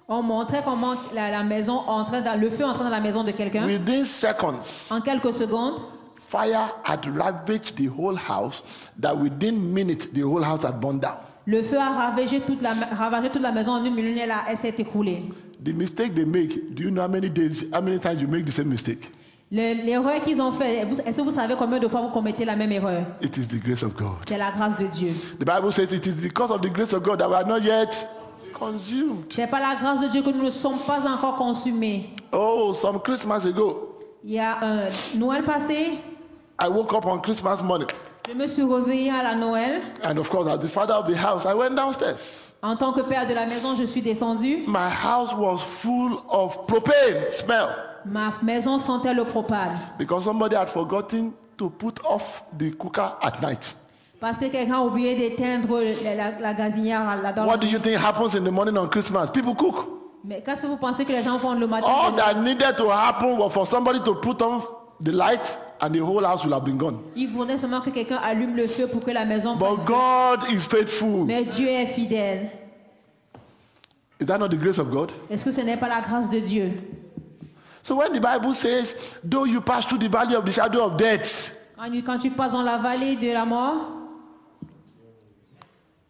[0.08, 3.32] On montrait comment la, la maison entrait dans, le feu entrait dans la maison de
[3.32, 3.66] quelqu'un.
[3.66, 4.60] Within seconds,
[4.90, 5.80] En quelques secondes,
[6.28, 8.62] fire had ravaged the whole house,
[9.00, 11.18] that within minutes, the whole house had burned down.
[11.48, 14.20] le feu a ravagé toute la, ravagé toute la maison en une minute.
[14.22, 15.30] Elle, a- elle s'est écroulée.
[15.64, 18.46] The mistake they make, do you know how many days, how many times you make
[18.46, 19.12] the same mistake?
[19.52, 22.46] Le- L'erreur qu'ils ont fait, vous- est-ce que vous savez combien de fois vous commettez
[22.46, 23.04] la même erreur?
[23.22, 24.14] It is the grace of God.
[24.28, 25.12] C'est la grâce de Dieu.
[25.40, 27.60] The Bible says it is because of the grace of God that we are not
[27.60, 28.08] yet
[28.54, 29.26] consumed.
[29.30, 32.10] C'est par la grâce de Dieu que nous ne sommes pas encore consumés.
[32.32, 36.00] Oh, some Christmas ago, Il y a un Noël passé,
[36.62, 37.88] I woke up on Christmas morning,
[38.30, 39.82] je me suis réveillée à la Noël.
[40.04, 42.54] and of course, as the father of the house, I went downstairs.
[42.64, 44.64] En tant que père de la maison, je suis descendue.
[44.68, 47.70] My house was full of propane smell
[48.06, 49.72] Ma maison sentait le propane.
[49.98, 53.76] because somebody had forgotten to put off the cooker at night.
[54.20, 55.80] Parce que quelqu'un a oublié d'éteindre
[56.16, 58.88] la, la- gazinière là dans What la do you think happens in the morning on
[58.88, 59.32] Christmas?
[59.32, 59.88] People cook.
[60.24, 61.88] Mais qu'est-ce que vous pensez que les gens font le matin?
[61.88, 64.62] All that needed to happen was for somebody to put on
[65.04, 67.00] the light, and the whole house will have been gone.
[67.16, 69.86] Il faudrait seulement que quelqu'un allume le feu pour que la maison But.
[69.86, 71.26] God is faithful.
[71.26, 72.52] Mais Dieu est fidèle.
[74.20, 75.12] Is that not the grace of God?
[75.32, 76.74] Est-ce que ce n'est pas la grâce de Dieu?
[77.92, 80.96] So when the Bible says, though you pass through the valley of the shadow of
[80.96, 83.82] death, quand, tu passes dans la vallée de la mort,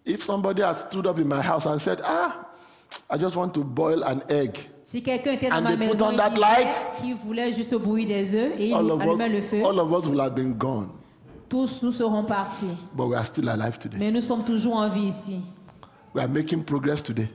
[0.05, 2.45] if somebody had stood up in my house and said, ah,
[3.09, 5.93] I just want to boil an egg, si quelqu'un était dans And ma they put
[5.93, 6.71] maison on that light.
[7.25, 9.91] voulait juste bouillir des œufs et il all of, allumait le us, feu, all of
[9.91, 10.87] us will have been gone.
[11.49, 12.77] tous nous serons partis.
[12.95, 13.97] But we are still alive today.
[13.97, 15.41] Mais nous sommes toujours en vie ici.
[16.13, 17.27] We are making progress today.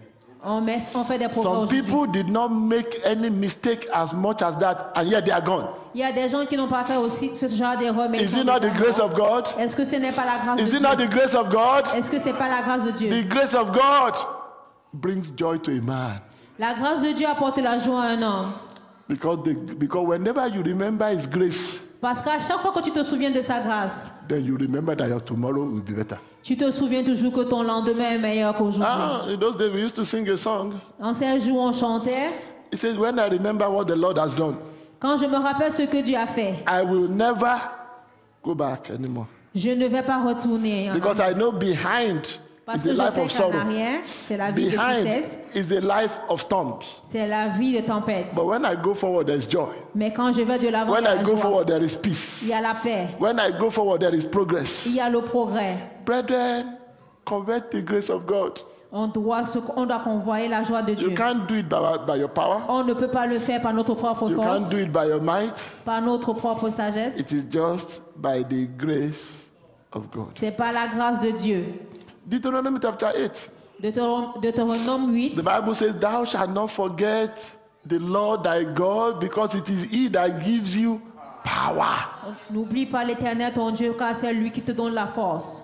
[0.45, 4.43] On, met- on fait des progrès Some people did not make any mistake as much
[4.43, 5.67] as that, and yet they are gone.
[5.95, 8.45] Il y a des gens qui n'ont pas fait aussi ce genre d'erreur, Is it
[8.45, 9.47] not the grace of God?
[9.59, 11.07] Est-ce que ce n'est pas la grâce Is de it not Dieu?
[11.07, 11.85] the grace of God?
[11.97, 13.09] Est-ce que c'est pas la grâce de Dieu?
[13.11, 14.15] The grace of God
[14.93, 16.21] brings joy to a man.
[16.59, 18.53] La grâce de Dieu apporte la joie à un homme.
[19.09, 23.03] Because, the, because whenever you remember His grace, Parce qu'à chaque fois que tu te
[23.03, 26.19] souviens de sa grâce, then you remember that your tomorrow will be better.
[26.43, 28.83] tu te souviens toujours que ton lendemain est meilleur qu'aujourd'hui.
[28.87, 30.75] Ah, in those days we used to sing a song.
[31.01, 32.31] En ces jours, on chantait.
[32.73, 34.57] It says, When I remember what the Lord has done,
[35.01, 37.57] Quand je me rappelle ce que Dieu a fait, I will never
[38.43, 39.27] go back anymore.
[39.55, 40.91] je ne vais pas retourner.
[40.91, 41.37] en Because arrière.
[41.37, 42.23] I know behind
[42.67, 45.39] Parce is que je life sais of qu'en arrière, c'est la vie de Behind tristesse,
[45.55, 46.81] is a life of storms.
[47.05, 48.35] c'est la vie de tempête.
[48.35, 49.69] But when I go forward, there's joy.
[49.95, 51.41] Mais quand je vais de l'avant, il When y a I la go joie.
[51.43, 52.41] forward, there is peace.
[52.43, 53.11] Il y a la paix.
[53.21, 54.85] When I go forward, there is progress.
[54.85, 55.79] Il y a le progrès.
[56.05, 56.77] Brethren,
[57.25, 58.59] convert the grace of God.
[58.91, 61.11] On doit, se- on doit convoyer la joie de You Dieu.
[61.15, 62.63] can't do it by, by your power.
[62.69, 65.07] On ne peut pas le faire par notre propre You force, can't do it by
[65.09, 65.71] your might.
[65.85, 67.17] par notre propre sagesse.
[67.21, 69.25] It is just by the grace
[69.93, 70.29] of God.
[70.33, 71.65] C'est par la grâce de Dieu.
[72.27, 73.51] Deuteronomy chapter 8.
[73.81, 75.35] Deutéron- Deutéronome 8.
[75.37, 77.53] The Bible says, Thou shalt not forget
[77.87, 81.01] the Lord thy God, because it is he that gives you
[81.45, 81.95] power.
[82.51, 85.63] N'oublie pas l'éternel ton Dieu, car c'est lui qui te donne la force.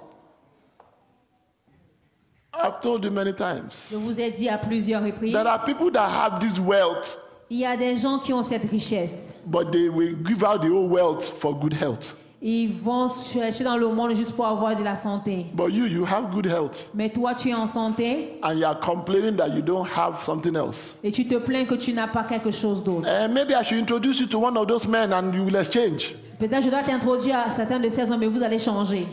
[2.55, 3.89] I've told you many times.
[3.91, 7.19] Je vous ai dit à plusieurs reprises, There are people that have this wealth,
[7.51, 9.35] il y a des gens qui ont cette richesse.
[9.47, 12.15] but they will give out the whole wealth for good health.
[12.45, 15.47] Ils vont chercher dans le monde juste pour avoir de la santé.
[15.55, 18.81] But you, you have good health, Mais toi, tu es en santé and you are
[18.81, 20.97] complaining that you don't have something else.
[21.05, 23.07] et tu te plains que tu n'as pas quelque chose d'autre.
[23.07, 26.17] Uh, maybe I should introduce you to one of those men and you will exchange.
[26.41, 29.07] Peut-être je dois t'introduire à certains de ces hommes, mais vous allez changer.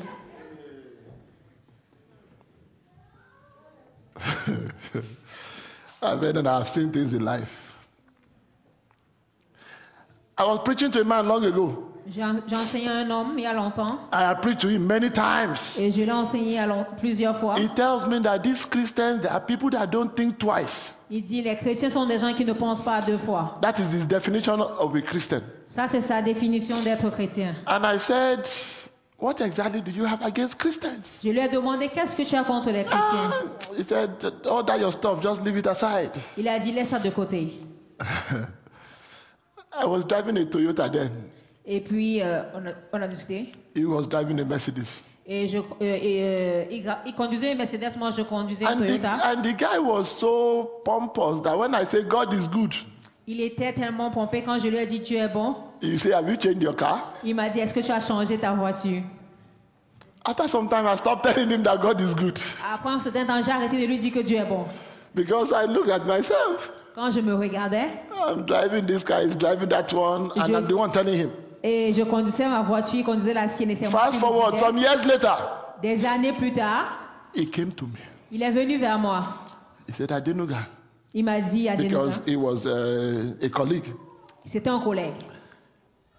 [6.01, 7.73] I mean, and I've seen things in life.
[10.37, 11.88] I was preaching to a man long ago.
[12.11, 14.85] J'ai j'ai enseigné à un homme il y a longtemps I have preached to him
[14.87, 15.77] many times.
[15.77, 17.55] et je l'ai enseigné à long- plusieurs fois.
[17.59, 20.93] He tells me that these Christians, there are people that don't think twice.
[21.11, 23.57] Il dit les chrétiens sont des gens qui ne pensent pas à deux fois.
[23.61, 25.41] That is his definition of a Christian.
[25.65, 27.55] Ça, c'est sa définition d'être chrétien.
[27.67, 28.47] And I said,
[29.19, 31.01] What exactly do you have against Christians?
[31.23, 33.31] Je lui ai demandé qu'est-ce que tu as contre les chrétiens?
[33.31, 34.09] Ah, he said,
[34.49, 36.11] All that your stuff, just leave it aside.
[36.37, 37.59] Il a dit laisse ça de côté.
[39.73, 41.11] I was driving a Toyota then.
[41.65, 43.51] Et puis euh, on, a, on a discuté.
[43.75, 45.01] He was driving a Mercedes.
[45.27, 48.79] Et, je, euh, et, euh, il, il conduisait une Mercedes, moi je conduisais une And
[48.81, 49.17] the, Toyota.
[49.25, 52.73] and the guy was so pompous that when I say God is good,
[53.27, 55.55] Il était tellement pompé quand je lui ai dit Dieu est bon.
[55.81, 57.13] you say, Have you changed your car?
[57.23, 59.03] Il m'a dit Est-ce que tu as changé ta voiture?
[60.25, 62.39] After some time, I stopped telling him that God is good
[62.73, 64.65] Après un certain temps, j'ai arrêté de lui dire que Dieu est bon.
[65.13, 66.71] because I look at myself.
[66.95, 67.87] Quand je me regardais
[68.27, 71.29] I'm driving this car, he's driving that one, and Je- I'm the one telling him.
[71.63, 74.21] Et je conduisais ma voiture, il conduisait la sienne et c'est moi Fast qui me
[74.21, 74.65] forward, disais.
[74.65, 75.35] some years later,
[75.81, 76.85] Des années plus tard,
[77.35, 77.99] he came to me.
[78.31, 79.25] il est venu vers moi.
[79.87, 80.67] He said, Adenuga,
[81.13, 83.93] Il m'a dit à because he was uh, a colleague.
[84.45, 85.13] c'était un collègue.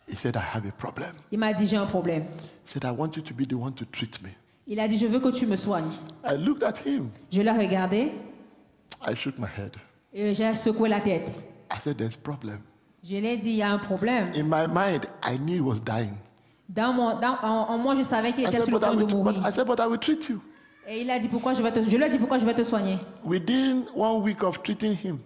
[0.09, 1.13] He said, I have a problem.
[1.31, 2.25] Il m'a dit j'ai un problème.
[2.67, 4.31] He said, I want you to be the one to treat me.
[4.67, 5.91] Il a dit je veux que tu me soignes.
[6.25, 7.11] I looked at him.
[7.31, 8.13] Je l'ai regardé
[9.07, 9.73] I shook my head.
[10.13, 11.41] et j'ai secoué la tête.
[11.73, 12.61] I said, There's problem.
[13.03, 14.31] Je lui ai dit il y a un problème.
[14.37, 16.15] In my mind, I knew he was dying.
[16.69, 18.87] Dans mon, dans- en, en moi, je savais qu'il I était said, sur le but
[18.87, 19.49] I, point de will, but, mourir.
[19.49, 20.41] I said, but I will treat you.
[20.87, 22.55] Et il a dit pourquoi je vais te, je lui ai dit pourquoi je vais
[22.55, 22.99] te soigner?
[23.25, 25.19] Within one week of treating him,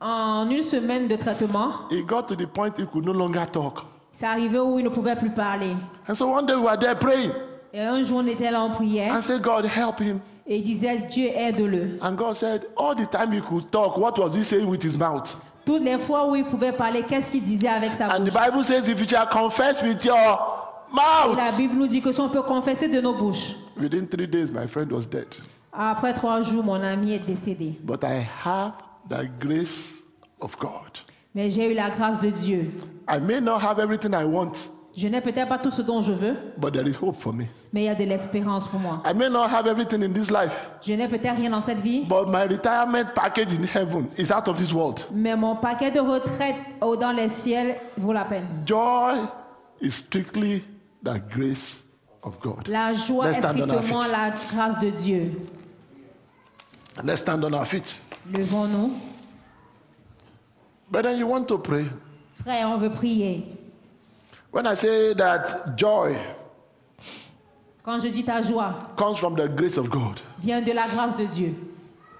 [0.00, 3.84] En une semaine de traitement, he got to the point he could no longer talk.
[4.12, 5.74] c'est arrivé où il ne pouvait plus parler.
[6.08, 7.30] And so one day we were there praying
[7.72, 10.20] Et un jour, on était là en prière said, God, help him.
[10.46, 11.98] et il disait Dieu aide-le.
[12.02, 14.96] And God said, all the time he could talk, what was he saying with his
[14.96, 15.40] mouth?
[15.64, 18.34] Toutes les fois où il pouvait parler, qu'est-ce qu'il disait avec sa And the bouche?
[18.34, 20.16] Bible says, if you shall confess with your
[20.92, 21.56] Et la mouth.
[21.56, 23.56] Bible nous dit que si on peut confesser de nos bouches.
[23.80, 25.26] Within three days, my friend was dead.
[25.72, 27.78] Après trois jours, mon ami est décédé.
[27.82, 28.74] But I have
[29.08, 29.90] the grace
[30.40, 30.98] of God.
[31.34, 32.70] Mais j'ai eu la grâce de Dieu.
[33.08, 36.12] I may not have everything I want, Je n'ai peut-être pas tout ce dont je
[36.12, 37.44] veux, but there is hope for me.
[37.72, 39.02] mais il y a de l'espérance pour moi.
[39.04, 42.02] I may not have everything in this life, Je n'ai peut-être rien dans cette vie,
[42.04, 45.00] but my retirement package in heaven is out of this world.
[45.12, 48.46] mais mon paquet de retraite au- dans les ciels vaut la peine.
[48.66, 49.16] Joy
[49.80, 50.62] is strictly
[51.02, 51.82] the grace
[52.22, 52.68] of God.
[52.68, 54.12] La joie Let's est stand on our strictement feet.
[54.12, 55.32] la grâce de Dieu.
[57.02, 58.00] Let's stand on our feet.
[58.32, 58.92] Levons-nous.
[60.88, 61.84] Brethren, you want to pray?
[62.44, 63.44] Frère, on veut prier.
[64.54, 66.16] When I say that joy
[67.84, 71.16] Quand je dis ta joie, comes from the grace of God, vient de la grâce
[71.16, 71.54] de Dieu.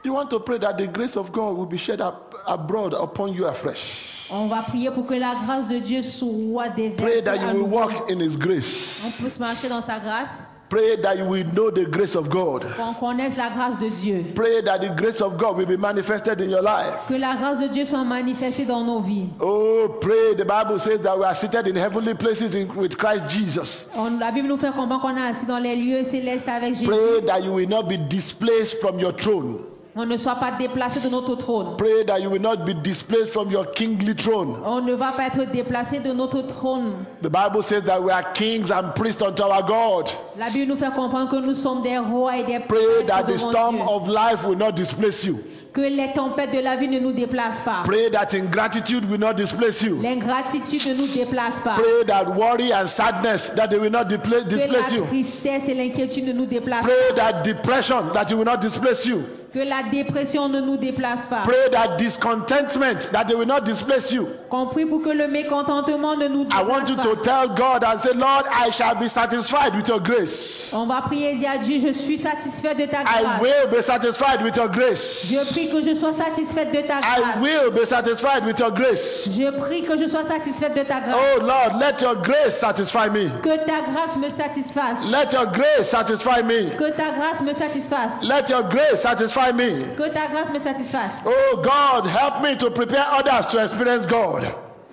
[0.03, 3.32] you want to pray that the grace of God will be shed up abroad upon
[3.35, 4.26] you afresh.
[4.30, 7.47] On va prier pour que la grâce de Dieu soit Pray déversée that à you
[7.47, 7.76] will nouveau.
[7.76, 9.01] walk in His grace.
[9.07, 10.43] On puisse marcher dans sa grâce,
[10.75, 12.66] Pray that you will know the grace of God.
[12.77, 14.25] qu'on connaisse la grâce de Dieu.
[14.35, 17.07] Pray that the grace of God will be manifested in your life.
[17.07, 19.29] Que la grâce de Dieu soit manifestée dans nos vies.
[19.41, 20.35] Oh, pray.
[20.35, 23.87] The Bible says that we are seated in heavenly places in, with Christ Jesus.
[23.95, 26.87] On- la Bible nous fait comprendre qu'on est assis dans les lieux célestes avec Jésus.
[26.87, 29.61] Pray that you will not be displaced from your throne.
[29.97, 31.77] On ne soit pas déplacé de notre trône.
[31.77, 34.57] Pray that you will not be displaced from your kingly throne.
[34.65, 37.05] On ne va pas être déplacé de notre trône.
[37.23, 40.11] The Bible says that we are kings and priests unto our God.
[40.37, 43.23] La Bible nous fait comprendre que nous sommes des rois et des Pray prêtres that
[43.29, 43.85] the storm Dieu.
[43.89, 45.39] of life will not displace you.
[45.75, 47.83] Que les tempêtes de la vie ne nous déplacent pas.
[47.85, 50.01] Pray that ingratitude will not displace you.
[50.01, 51.75] L'ingratitude ne nous déplace pas.
[51.75, 55.05] Pray that worry and sadness that they will not dipla- Que la displace you.
[55.07, 56.93] tristesse et l'inquiétude ne nous déplacent pas.
[56.93, 59.25] Pray that depression that it will not displace you.
[59.53, 61.43] Que la dépression ne nous déplace pas.
[61.45, 64.29] Pray that discontentment that they will not displace you.
[64.51, 67.03] Qu'on prie pour que le mécontentement ne nous I want déplace you pas.
[67.03, 70.54] to tell God and say, Lord, I shall be satisfied with your grace.
[70.77, 73.41] On va prier et dire à Dieu, je suis satisfait de ta I grâce.
[73.41, 75.27] will be satisfied with your grace.
[75.31, 77.41] Je prie que je sois satisfaite de ta I grâce.
[77.41, 79.25] will be satisfied with your grace.
[79.29, 81.14] Je prie que je sois satisfaite de ta grâce.
[81.16, 83.31] Oh Lord, let your grace satisfy me.
[83.43, 84.99] Que ta grâce me satisfasse.
[85.11, 86.70] Let your grace satisfy me.
[86.77, 88.25] Que ta grâce me satisfasse.
[88.25, 89.85] Let your grace satisfy me.
[89.97, 91.22] Que ta grâce me satisfasse.
[91.25, 94.45] Oh God, help me to prepare others to experience God.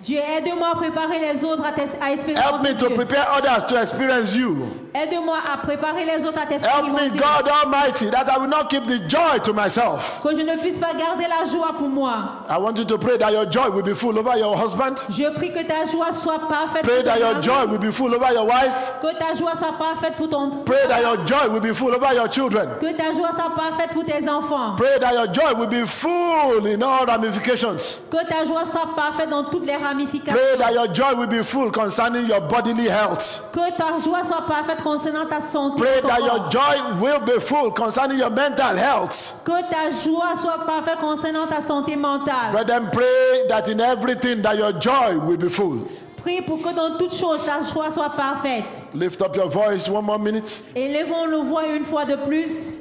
[0.03, 2.95] Dieu, aide-moi à préparer les autres à, à Help expérimenter me to Dieu.
[2.95, 4.67] prepare others to experience you.
[4.93, 7.17] Aide-moi à préparer les autres à Help me, t'expérimenter.
[7.17, 10.19] God Almighty, that I will not keep the joy to myself.
[10.21, 12.43] Que je ne puisse pas garder la joie pour moi.
[12.49, 14.97] I want you to pray that your joy will be full over your husband.
[15.09, 17.43] Je prie que ta joie soit parfaite Pray pour that ton your mari.
[17.43, 18.73] joy will be full over your wife.
[19.01, 22.13] Que ta joie soit parfaite pour ton Pray that your joy will be full over
[22.13, 22.67] your children.
[22.81, 24.75] Que ta joie soit parfaite pour tes enfants.
[24.75, 28.01] Pray that your joy will be full in all ramifications.
[28.11, 30.33] Que ta joie soit parfaite dans toutes les ramifications.
[30.37, 33.41] Pray that your joy will be full concerning your bodily health.
[33.53, 35.77] Que ta joie soit parfaite concernant ta santé.
[35.77, 39.41] Pray that your joy will be full concerning your mental health.
[39.45, 42.51] Que ta joie soit parfaite concernant ta santé mentale.
[42.51, 45.87] Brethren, pray that in everything that your joy will be full.
[46.17, 48.65] Prie pour que dans toutes choses ta joie soit parfaite.
[48.93, 50.61] Lift up your voice one more minute.
[50.75, 52.71] Élevons nos voix une fois de plus.